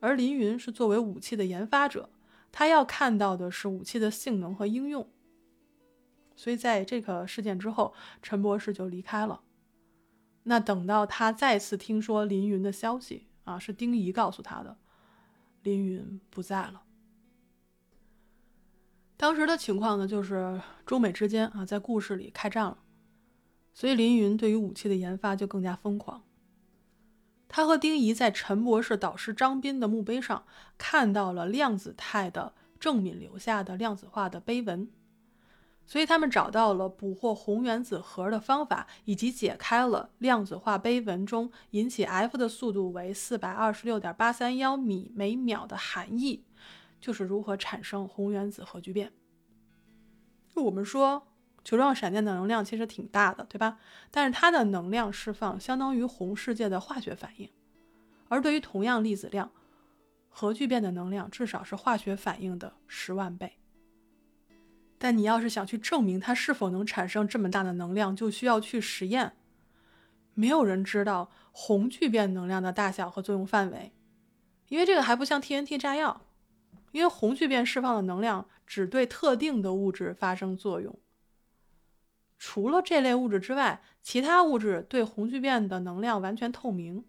[0.00, 2.10] 而林云是作为武器的研发者，
[2.50, 5.08] 他要看到的是武器的性能和应用。
[6.34, 9.42] 所以在这个事件之后，陈博士就离开了。
[10.42, 14.76] 那等到他再次听说林云的消息啊，是丁仪告诉他的，
[15.62, 16.82] 林云不在了。
[19.16, 22.78] 当时的情况呢，就是中美之间啊，在故事里开战了，
[23.72, 26.22] 所以林云对于武器的研发就更加疯狂。
[27.48, 30.44] 他和丁仪在陈博士导师张斌的墓碑上
[30.76, 34.88] 看到了量子态的郑敏留下的量子化的碑文，
[35.86, 46.44] 所以他们找到了捕获红原子核的方法，以及解开了量子化碑文中引起 F 的速度为四百二十六点八三幺米每秒的含义。
[46.98, 49.12] 就是如何产生红原子核聚变。
[50.54, 51.28] 我们说，
[51.66, 53.76] 球状闪电的能量其实挺大的，对吧？
[54.12, 57.50] 但是它的能量释放相当于红世界的化学反应，
[58.28, 59.50] 而对于同样粒子量，
[60.28, 63.58] 核聚变的能量至少是化学反应的十万倍。
[64.96, 69.32] 但你要是想去证明它是否能产生这么大的能量，就需要去实验。
[70.34, 73.92] 没有人知道红聚变能量的大小和作用范围，
[74.68, 76.22] 因为这个还不像 TNT 炸药。
[76.92, 80.96] 因为红聚变释放的能量只对特定的物质发生作用，
[82.56, 87.04] 除了这类物质之外，其他物质对红聚变的能量完全透明。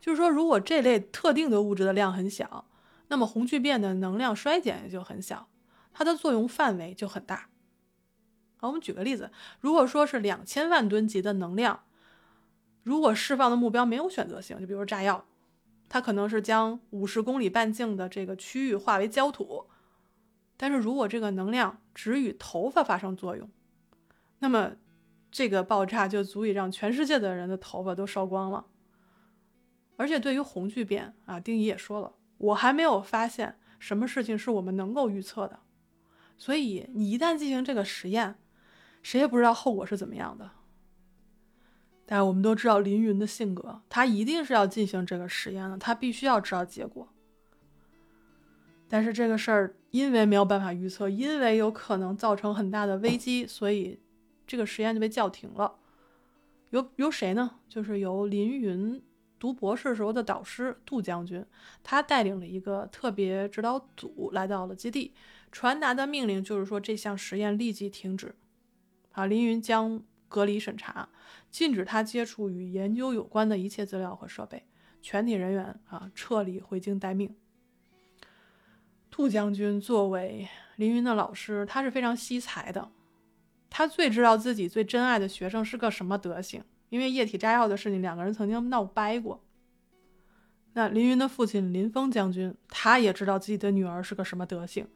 [0.00, 2.64] 就是说，如果这类特定的物质的量很小，
[3.06, 5.46] 那么红聚变的能量衰减也就很小，
[5.92, 7.50] 它的作用范围就很大。
[8.56, 11.84] 好，我们举个例子，如果说是两千万吨级的能量，
[12.82, 15.24] 如果释放的目标没有选择性，就比如炸药。
[15.88, 19.66] 它可能是将五十公里半径的这个区域化为焦土，
[20.56, 23.48] 但是如果这个能量只与头发发生作用，
[24.44, 24.72] 那么
[25.30, 28.66] 这个爆炸就足以让全世界的人的头发都烧光了。
[29.96, 35.60] 而且对于红巨变啊，丁仪也说了，我还没有发现什么事情是我们能够预测的，
[36.36, 38.34] 所以你一旦进行这个实验，
[39.02, 40.50] 谁也不知道后果是怎么样的。
[42.04, 47.08] 但我们都知道林云的性格，他一定是要进行这个实验的，他必须要知道结果。
[48.86, 53.98] 但是这个事儿因为没有办法预测，因为有可能造成很大的危机，所以
[54.46, 55.76] 这个实验就被叫停了。
[56.70, 57.58] 由由谁呢？
[57.68, 59.02] 就是由林云
[59.38, 61.44] 读博士时候的导师杜将军，
[61.82, 65.14] 他带领了一个特别指导组来到了基地，
[65.52, 68.34] 传达的命令就是说这项实验立即停止。
[69.12, 70.02] 啊，林云将。
[70.26, 71.10] 隔离审查，
[71.48, 74.64] 禁止他接触与研究有关的一切资料和设备。
[75.00, 77.36] 全体人员啊，撤离回京待命。
[79.12, 82.90] 杜将军作为林云的老师，他是非常惜才的。
[83.76, 89.42] 他最知道自己最珍爱的学生是个什么德行，因为液体炸药的事情，两个人曾经闹掰过。
[90.74, 94.86] 那林云的父亲林峰将军，他也知道自己的女儿是个什么德行。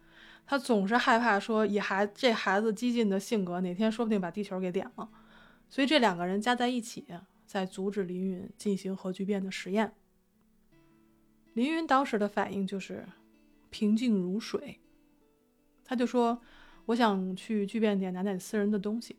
[0.46, 5.10] 他总是害怕说，以孩这孩子激进的性格，哪天说不定把地球给点了。
[5.68, 7.04] 所以这两个人加在一起，
[7.46, 9.92] 在阻止林云进行核聚变的实验。
[11.54, 13.04] 林云当时的反应就是
[13.70, 14.78] 平静如水，
[15.84, 16.40] 他就说
[16.88, 19.16] ：“我想去聚变点拿点私人的东西。”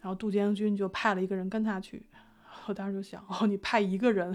[0.00, 2.04] 然后杜将军就派了一个人跟他去。
[2.66, 4.34] 我当时就想：“哦，你派一个人，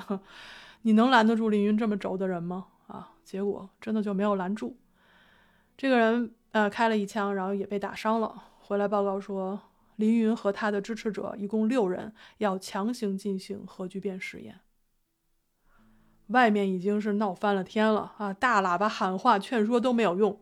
[0.83, 4.77] 你能拦得住凌云这么轴的人吗？”啊，结果真的就没有拦住。
[5.75, 9.59] 这个人呃开了一枪，然后也被打伤了，回来报告说。
[9.97, 14.59] 林云和他的支持者一共六人要强行进行核聚变实验。
[16.27, 18.31] 外面已经是闹翻了天了啊！
[18.31, 20.39] 大喇叭喊话劝说都没有用。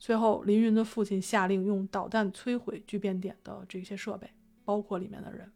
[0.00, 4.30] 最后，林云的父亲下令用导弹摧毁聚变点的这些设备，
[4.64, 5.52] 包括里面的人。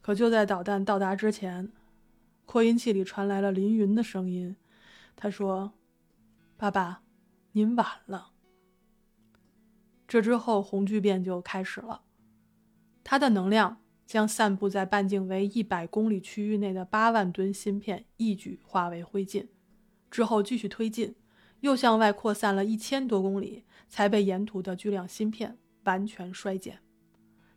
[0.00, 1.70] 可就在导弹到达之前，
[2.46, 4.56] 扩音器里传来了林云的声音。
[5.14, 5.74] 他说
[6.56, 7.02] ：“爸爸，
[7.52, 8.30] 您晚了。”
[10.08, 12.04] 这之后，红聚变就开始了。
[13.04, 19.48] 它的能量将散布在半径为一百公里区域内的八万吨芯片一举化为灰烬，
[20.10, 21.14] 之后继续推进，
[21.66, 26.78] 又向外扩散了一千多公里，才被沿途的巨量芯片完全衰减，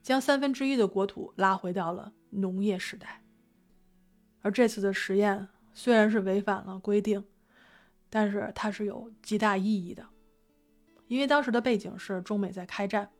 [0.01, 3.21] 将三分之一的国土拉回到了农业时代。
[4.41, 7.23] 而这次的实验虽然是违反了规定，
[8.09, 10.07] 但是它是有极大意义的，
[11.07, 13.11] 因为当时的背景是中美在开战。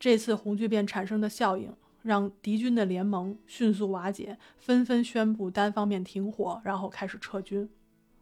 [0.00, 7.70] 这次红巨变产生的效应，让敌军的联盟迅速瓦解，纷纷宣布单方面停火，然后开始撤军。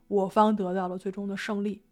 [0.08, 1.82] 我方得到了最终的胜利。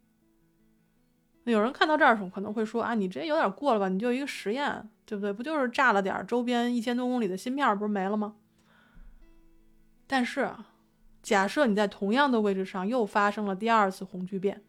[1.44, 3.88] 有人看到这儿时候可能会说：“啊，你这有点过了吧？
[3.88, 5.32] 你就一个实验，对不对？
[5.32, 8.34] 不就是炸了点周边一千多公里的芯片，不是没了吗？”
[10.08, 10.50] 但是，
[11.22, 14.64] 假设你在同样的位置上又发生了第二次红巨变，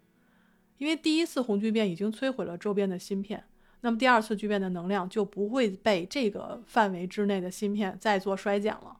[0.78, 3.44] 因为第一次红巨变已经摧毁了周边的芯片，
[3.82, 8.98] 那么第二次巨变的能量就不会被这个范围之内的芯片再做衰减了。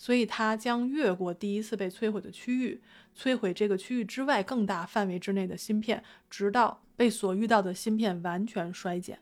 [0.00, 2.80] 所以它将越过第一次被摧毁的区域，
[3.14, 9.18] 摧毁这个区域之外更大范围之内的芯片，直到被所遇到的芯片完全衰减。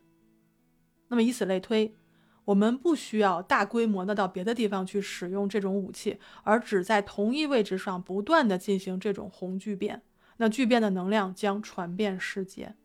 [1.09, 1.97] 那么以此类推，
[2.45, 10.03] 我们不需要大规模的到别的地方去使用这种武器，而只在同一位置上不断的进行这种红巨变，
[10.37, 12.77] 那巨变的能量将传遍世界。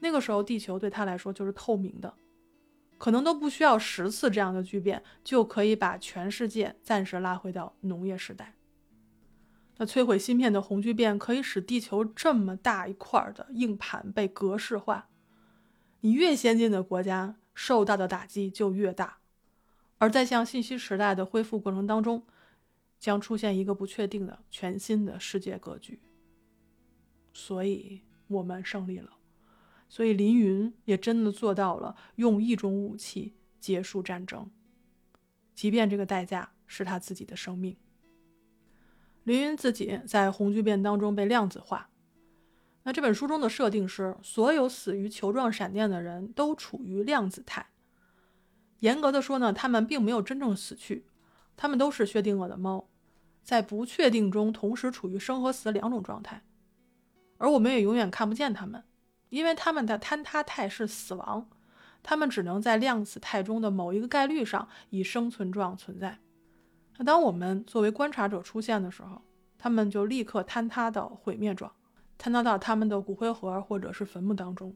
[0.00, 2.12] 那个时候，地球对他来说就是透明的。
[2.98, 8.54] 可能都不需要十次这样的巨变，就可以把全世界暂时拉回到农业时代。
[9.76, 15.08] 那摧毁芯片的红巨变可以使地球这么大一块的硬盘被格式化。
[16.00, 19.18] 你越先进的国家受到的打击就越大，
[19.98, 22.26] 而在向信息时代的恢复过程当中，
[22.98, 26.00] 将出现一个不确定的全新的世界格局。
[27.32, 29.17] 所以，我们胜利了。
[29.88, 34.50] 所以林云也真的做到了用一种武器结束战争，
[35.54, 37.76] 即便这个代价是他自己的生命。
[39.24, 41.90] 林云自己在红巨变当中被量子化。
[42.84, 47.66] 那这本书中的设定是，所有死于球状闪电的人都处于量子态。
[48.80, 51.04] 严格的说呢，他们并没有真正死去，
[51.56, 52.88] 他们都是薛定谔的猫，
[53.42, 56.42] 在不确定中同时处于生和死两种状态，
[57.36, 58.84] 而我们也永远看不见他们。
[59.28, 61.48] 因为他们的坍塌态是死亡，
[62.02, 66.18] 他们只能在量子态中的某一个概率上以生存状存在。
[66.96, 69.22] 那当我们作为观察者出现的时候，
[69.58, 71.72] 他们就立刻坍塌到毁灭状，
[72.18, 74.74] 坍塌到他们的骨灰盒或者是坟墓当中。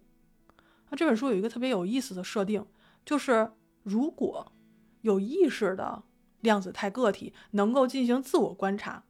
[0.90, 2.64] 那这本书有一个特别有意思的设定，
[3.04, 3.50] 就是
[3.82, 4.52] 如果
[5.00, 6.02] 有意识的
[6.40, 9.02] 量子态个体能够进行自我观察，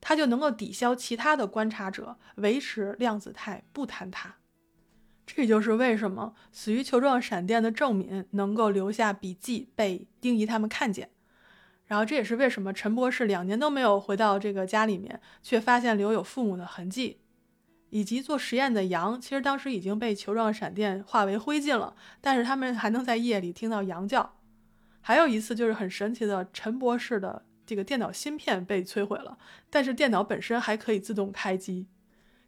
[0.00, 4.36] 它就能够抵消其他的观察者，维持量子态不坍塌。
[5.32, 11.08] 这就是为什么死于球状闪电的郑敏能够留下笔记被丁仪他们看见，
[11.86, 17.20] 然后这也是为什么陈博士两年都没有回到这个家里面，却发现留有父母的痕迹，
[17.90, 24.34] 以及做实验的羊，其实当时已经被球状闪电化为灰烬了，但是他们还能在夜里听到羊叫。
[25.00, 29.38] 还有一次就是很神奇的，陈博士的这个电脑芯片被摧毁了，
[29.70, 31.86] 但是电脑本身还可以自动开机。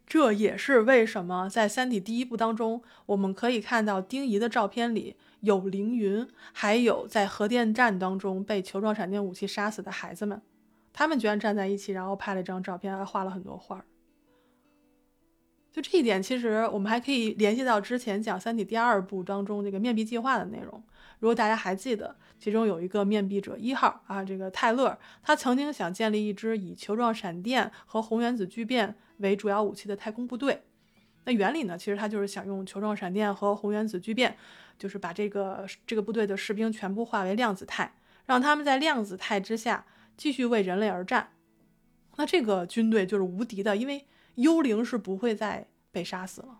[0.05, 10.41] 这也是为什么在《三体》第一部当中，我们可以看到丁仪的照片里有凌云，还有在核电站当中被球状闪电武器杀死的孩子们，
[10.91, 13.83] 他们居然站在一起，然后拍了一张照片，还画了很多画。
[15.71, 20.83] 就这一点，其实我们还可以联系到之前讲《三体》第二部当中这个面壁计划的内容。
[21.23, 30.63] 如果大家还记得，其中有一个面壁者一号啊，这个泰勒，他曾经想建立一支以球状闪电和红原子聚变为主要武器的太空部队。
[31.23, 34.35] 那原理呢，其实他就是想用球状闪电和红原子聚变，
[34.77, 37.93] 就是把这个这个部队的士兵全部化为量子态，
[38.25, 39.85] 让他们在量子态之下
[40.17, 41.31] 继续为人类而战。
[42.17, 44.05] 那这个军队就是无敌的，因为。
[44.35, 46.59] 幽灵是不会再被杀死了，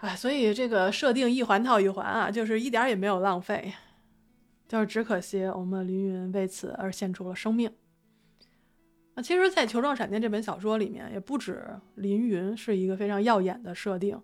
[0.00, 3.74] 哎，所以这个设定一环套一环啊，就是一点也没有浪费，
[4.66, 7.70] 就是只可惜我们凌云为此而献出了生命。
[9.14, 14.18] 那其实，在《球状闪电》这本小说里面，也不止凌云是一个非常耀眼的设定，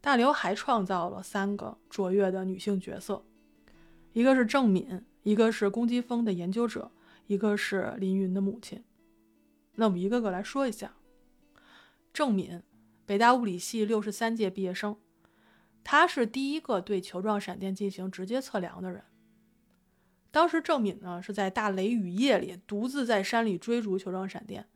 [0.00, 3.22] 大刘还创造了三个卓越的女性角色，
[4.12, 6.90] 一个是郑敏，一个是攻击风的研究者，
[7.26, 8.82] 一个是凌云的母亲。
[9.74, 10.94] 那我们一个个来说一下。
[12.12, 12.62] 郑敏，
[13.04, 14.96] 北大物理系六十三届毕业生，
[15.82, 19.02] 他是第一个对球状闪电进行直接测量的人。
[20.30, 24.66] 当时郑敏呢是在大雷雨夜里独自在山里追逐球状闪电，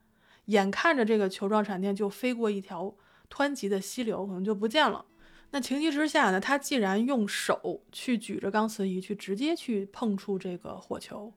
[0.46, 2.96] 眼看着这个球状闪电就飞过一条
[3.30, 5.06] 湍急的溪流，可能就不见了。
[5.50, 11.32] 那情急之下呢，他既然用手去举着钢磁仪去直接去碰触这个火球。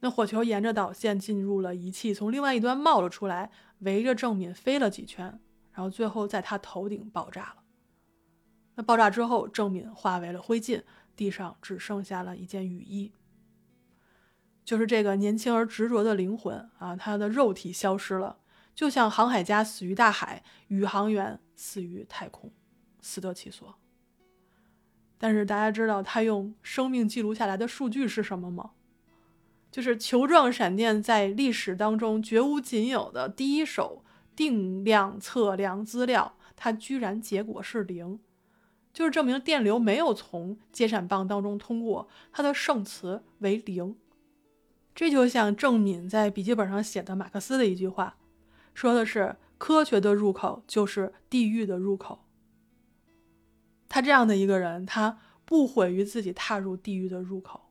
[0.00, 3.50] 那火球沿着导线进入了仪器，从另外一端冒了出来，
[3.80, 5.38] 围着郑敏飞了几圈，
[5.72, 7.61] 然后最后在他头顶爆炸了。
[8.74, 10.82] 那爆炸之后，郑敏化为了灰烬，
[11.14, 13.12] 地上只剩下了一件雨衣。
[14.64, 18.38] 就是这个年轻而执着的灵魂啊，他的肉体消失了，
[18.74, 22.52] 就像航海家死于大海，宇航员死于太空，
[23.00, 23.74] 死得其所。
[25.18, 28.72] 但是大家知道他用生命记录下来的数据是什么吗？
[29.70, 34.04] 就是球状闪电在历史当中绝无仅有的第一手
[34.36, 38.20] 定量测量资料，它居然结果是零，
[38.92, 43.96] 就是证明电流没有从接闪棒当中通过，它的胜磁为零。
[44.94, 48.16] 这就像郑敏在笔记本上写的马克思的一句话。
[48.74, 52.24] 说的是科学的入口就是地狱的入口。
[53.88, 57.70] 他这样的一个人，他不毁于自己踏入地狱的入口。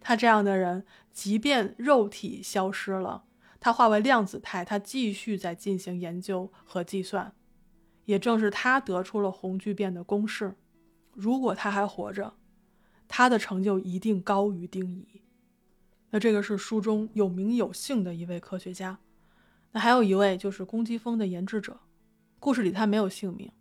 [0.00, 3.24] 他这样的人，即便肉体消失了，
[3.58, 7.32] 他化为量子态，他继续在进行研究和计算。
[8.06, 10.56] 也正是他得出了红聚变的公式。
[11.12, 12.34] 如果他还活着，
[13.06, 15.22] 他的成就一定高于丁仪。
[16.10, 18.98] 那这个是书中有名有姓的一位科学家。
[19.72, 21.78] 那还有一位就是攻击风的研制者，
[22.38, 23.52] 故事里他没有姓名，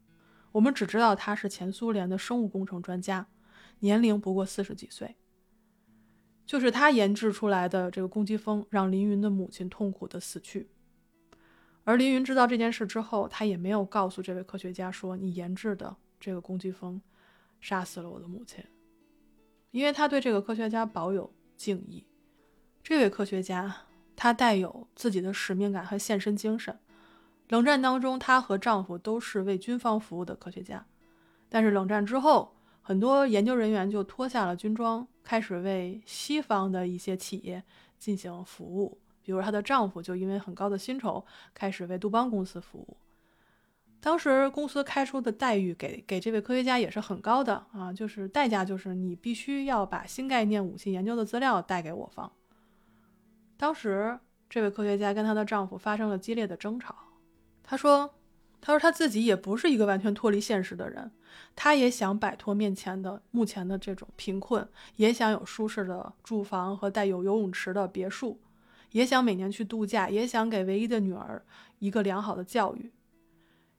[0.54, 3.28] 我们只知道他是前苏联的生物工程专家，
[3.80, 5.16] 年龄不过四十几岁。
[6.46, 10.70] 就是他研制出来的这个攻击风，让林云的母亲痛苦的死去。
[11.86, 17.02] 而凌云知道这件事之后，他也没有告诉这位科学家说：“你研制的这个攻击风，
[17.62, 18.62] 杀死了我的母亲。”
[19.72, 22.06] 因为他对这个科学家保有敬意。
[22.84, 23.74] 这位科学家。
[24.18, 26.80] 她带有自己的使命感和献身精神。
[27.50, 30.88] 冷战当中，她和丈夫都是为军方服务的科学家。
[31.50, 37.62] 但是冷战之后，很多研究人员就脱下了军装，开始为西方的一些企业
[38.00, 38.98] 进行服务。
[39.26, 42.96] 比如她的丈夫就因为很高的薪酬，开始为杜邦公司服务。
[44.00, 52.32] 当时公司开出的待遇给给这位科学家也是很高的啊，就是代价就是你必须要把新概念武器研究的资料带给我方。
[53.58, 56.94] 当时，这位科学家跟她的丈夫发生了激烈的争吵。
[57.64, 58.14] 她说
[58.62, 61.12] ：“她说她自己也不是一个完全脱离现实的人，
[61.56, 68.40] 她也想摆脱面前的目前的这种贫困，也想有舒适的住房和带有游泳池的别墅，
[68.96, 71.46] 也想每年去度假，也想给唯一的女儿
[71.80, 72.94] 一个良好的教育。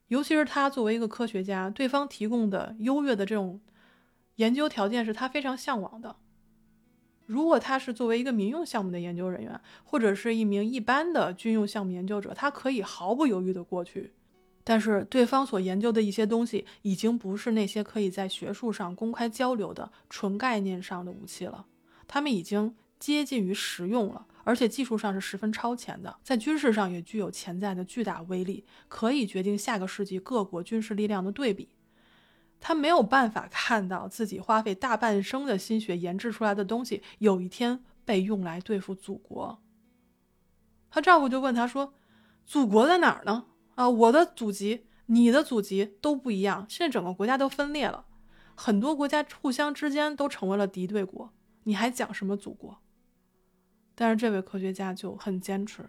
[0.08, 3.58] 尤其是她作为一个科学家，对方提供的优越的这种
[4.34, 6.16] 研究条件是她非常向往的。”
[7.24, 14.12] 如果他是作为一个民用项目的研究人员，或者是一名一般的军用项目研究者，他可以毫不犹豫地过去。
[14.62, 21.66] 但是对方所研究的一些东西，已经不是那些可以在学术上公开交流的纯概念上的武器了，
[22.06, 31.70] 他们已经接近于实用了，而且技术上是十分超前的，在军事上也具有潜在的巨大威力，可以决定下个世纪各国军事力量的对比。
[32.61, 39.61] 她没有办法看到自己花费大半生的心血研制出来的东西，有一天被用来对付祖国。
[40.88, 41.94] 她丈夫就问她说
[42.47, 43.47] ：“祖国在哪儿呢？
[43.74, 48.07] 啊，我的祖籍、你的祖籍都不一样，现在整个国家都分裂了，
[48.55, 51.32] 很多国家互相之间都成为了敌对国，
[51.64, 52.78] 你还讲什么祖国？”
[53.97, 55.84] 但是这位科学家就很坚持。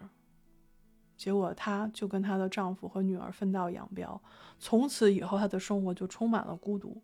[1.16, 4.20] 结果，她就跟她的丈夫和女儿分道扬镳。
[4.58, 7.00] 从此以后，她的生活就充满了孤独。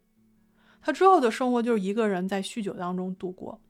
[0.80, 3.60] 她之后的生活就是一个人在酗酒当中度过。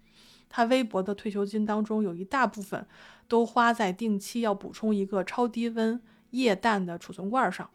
[0.49, 2.87] 她微薄的退休金当中有一大部分
[3.27, 7.71] 都花在定期要补充一个超低温液氮的储存罐上，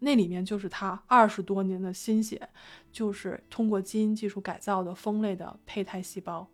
[0.00, 2.48] 那里面就是她二十多年的心血，
[2.92, 6.46] 就是通过基因技术改造的蜂类的胚胎细胞，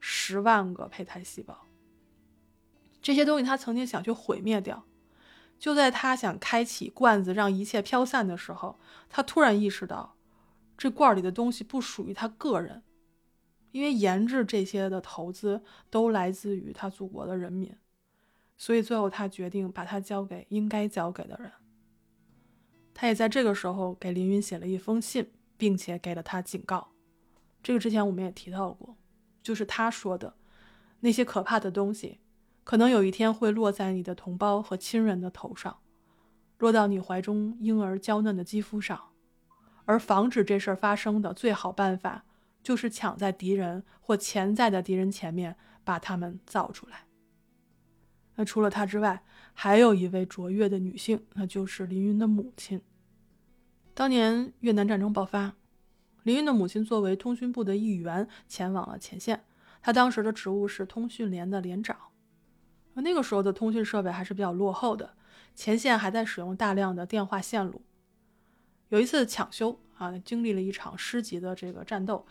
[0.00, 1.66] 十万个胚胎细胞。
[3.00, 4.84] 这些东西他曾经想去毁灭掉，
[5.58, 8.78] 就在他想开启罐子让一切飘散的时候，
[9.08, 10.16] 他突然意识到，
[10.76, 12.82] 这罐里的东西不属于他个人，
[13.70, 17.74] 因为研制这些的投资都来自于他祖国的人民，
[18.56, 21.52] 所以最后他决定把它交给应该交给的人。
[22.92, 26.92] 他也在这个时候给林云写了一封信，并且给了他警告。
[27.62, 28.96] 这个之前我们也提到过，
[29.48, 30.34] 就是他说的
[31.00, 32.18] 那些可怕的东西。
[32.64, 35.78] 可能有一天会落在你的同胞和亲人的头上，
[36.58, 39.08] 落到你怀中婴儿娇嫩的肌肤上，
[39.86, 42.26] 而防止这事儿发生的最好办法，
[42.62, 47.06] 就是抢在敌人或潜在的敌人前面把他们造出来。
[48.34, 49.24] 那除了他之外，
[49.54, 52.82] 还有一位卓越的女性，那就是林云的母亲。
[53.94, 55.54] 当年越南战争爆发，
[56.24, 59.44] 林云的母亲作为通讯部的一员前往了前线，
[59.80, 61.96] 她当时的职务是通讯连的连长。
[62.94, 65.14] 那个时候的通讯设备还是比较落后的，
[65.54, 67.80] 前线还在使用大量的电话线路。
[68.88, 72.26] 有一次抢修啊，经历了一场师级的这个战斗，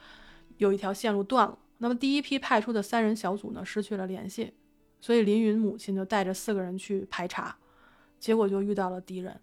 [0.58, 1.58] 有一条线路断了。
[1.78, 4.54] 那么第一批派出的三人小组呢，失去了联系，
[5.00, 7.58] 所以林云母亲就带着四个人去排查。
[8.20, 9.40] 结果就遇到了敌人。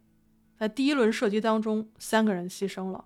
[0.58, 3.04] 在第一轮射击当中，三个人牺牲了。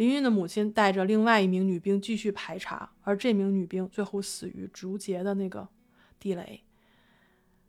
[0.00, 5.68] 林云的母亲带着另外一名女兵继续排查，而这名女兵最后死于竹节的那个
[6.18, 6.64] 地雷。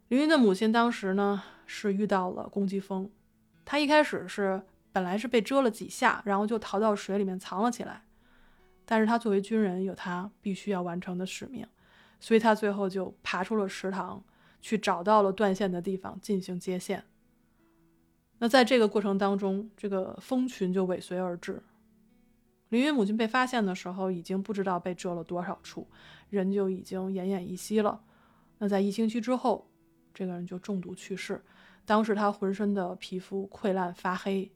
[0.07, 3.11] 林云的母亲当时呢是遇到了攻击风，
[3.65, 4.61] 她一开始是
[4.93, 8.05] 本来是被蛰了几下，然后就逃到水里面藏了起来。
[8.85, 11.67] 但是她作为军人，有她必须要完成的使命，
[12.21, 14.23] 所以她最后就爬出了池塘，
[14.61, 17.03] 去找到了断线的地方进行接线。
[18.37, 21.61] 那在这个过程当中，这个蜂群就尾随而至。
[22.71, 25.85] 林云母亲被发现的时候，已经不知道被蛰了多少处，
[26.29, 28.01] 人就已经奄奄一息了。
[28.57, 29.69] 那在一星期之后，
[30.13, 31.43] 这个人就中毒去世。
[31.85, 34.49] 当时他浑身的皮肤溃烂发黑，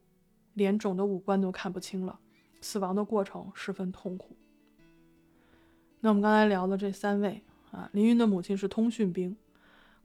[0.54, 2.18] 脸肿的五官都看不清了，
[2.62, 4.38] 死亡的过程十分痛苦。
[6.00, 9.36] 那我们刚才聊的这三位啊，林云的母亲是通讯兵，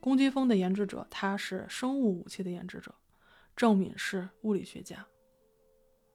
[0.00, 2.92] 攻击风的研制者，他是生物武器的研制者。
[3.54, 5.06] 郑敏是物理学家，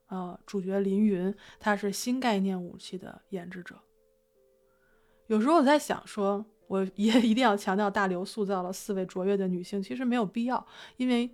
[0.08, 3.76] 呃，主角林云他是新概念武器的研制者。
[5.28, 10.66] 有时候我在想，说我也一定要强调大刘塑造了四位卓越的女性，其实没有必要，
[10.98, 11.30] 因为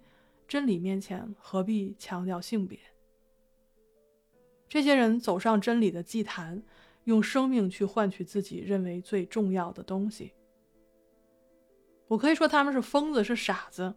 [0.47, 2.80] 真理面前何必强调性别？
[4.69, 6.63] 这些人走上真理的祭坛，
[7.03, 10.32] 用生命去换取自己认为最重要的东西。
[12.07, 13.93] 我可以说他们是疯子，是傻子。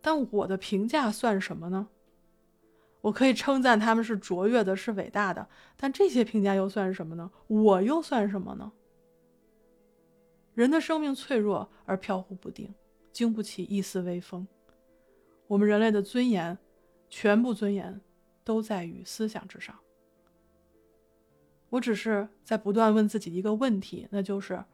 [0.00, 1.88] 但我的评价算什么呢？
[3.00, 7.30] 我可以称赞他们是卓越的，是伟大的，但这些评价又算什么呢？
[7.46, 8.72] 我又算什么呢？
[10.54, 12.74] 人的生命脆弱而飘忽不定，
[13.12, 14.46] 经不起一丝微风。
[15.46, 16.58] 我们人类的尊严，
[17.08, 18.00] 全部尊严，
[18.42, 19.78] 都在于思想之上。
[21.70, 24.64] 我只是在不断问自己一个问题，那就是：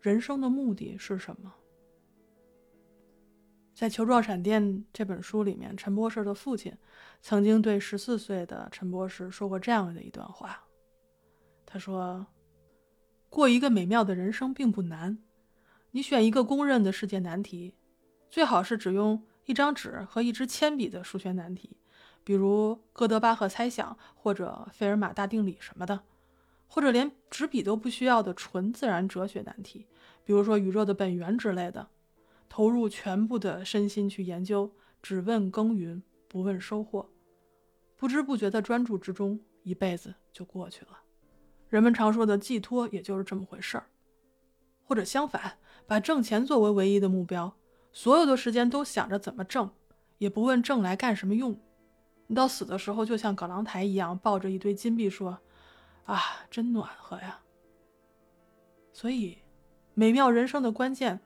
[0.00, 1.54] 人生的目的是什么？
[3.82, 4.62] 在《球状闪电》
[4.92, 6.72] 这本书里面，陈博士的父亲
[7.20, 10.62] 曾经对十四岁的陈博士说过这样的一段话。
[11.66, 12.24] 他说
[13.28, 15.18] ：“过一个美妙的人生并不难，
[15.90, 17.74] 你选一个公认的世界难题，
[18.30, 21.76] 最好是只用一张纸和一支铅笔的数学难题，
[22.22, 26.04] 比如哥德巴赫猜想或者费尔马大定理什么的，
[26.68, 29.88] 或者连纸笔都不需要的纯自然哲学难题，
[30.24, 31.88] 比如说宇宙的本源之类的。”
[32.52, 37.08] 投入全部的身心去研究，只问耕耘不问收获，
[37.96, 41.00] 不知不觉的专注之中，一辈子就过去了。
[41.70, 43.86] 人们常说的寄托，也就是这么回事儿。
[44.84, 47.56] 或者相反，把挣钱作为唯一的目标，
[47.90, 49.70] 所有的时间都想着怎么挣，
[50.18, 51.58] 也不问挣来干什么用。
[52.26, 55.38] 你到死的时候，就像葛朗台一样，抱着一堆金币说
[56.04, 57.40] ：“啊，真暖和呀。”
[58.92, 59.38] 所以，
[59.94, 61.18] 美妙人生的关键。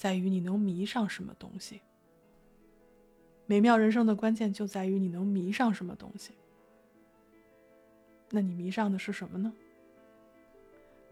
[0.00, 1.82] 在于你能迷上什么东西。
[3.44, 6.32] 美妙人生的关键就在于你能迷上什么东西。
[8.30, 9.52] 那你迷上的是什么呢？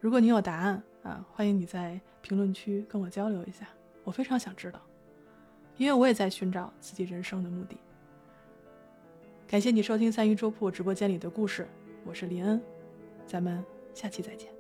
[0.01, 3.69] 如果你有答案啊，欢迎你在评论区跟我交流一下，
[4.05, 4.81] 我非常想知道，
[5.77, 7.77] 因为我也在寻找自己人生的目的。
[9.47, 11.69] 感谢你收听三鱼粥铺直播间里的故事，
[12.07, 12.59] 我是林恩，
[13.27, 13.63] 咱们
[13.93, 14.58] 下期再见。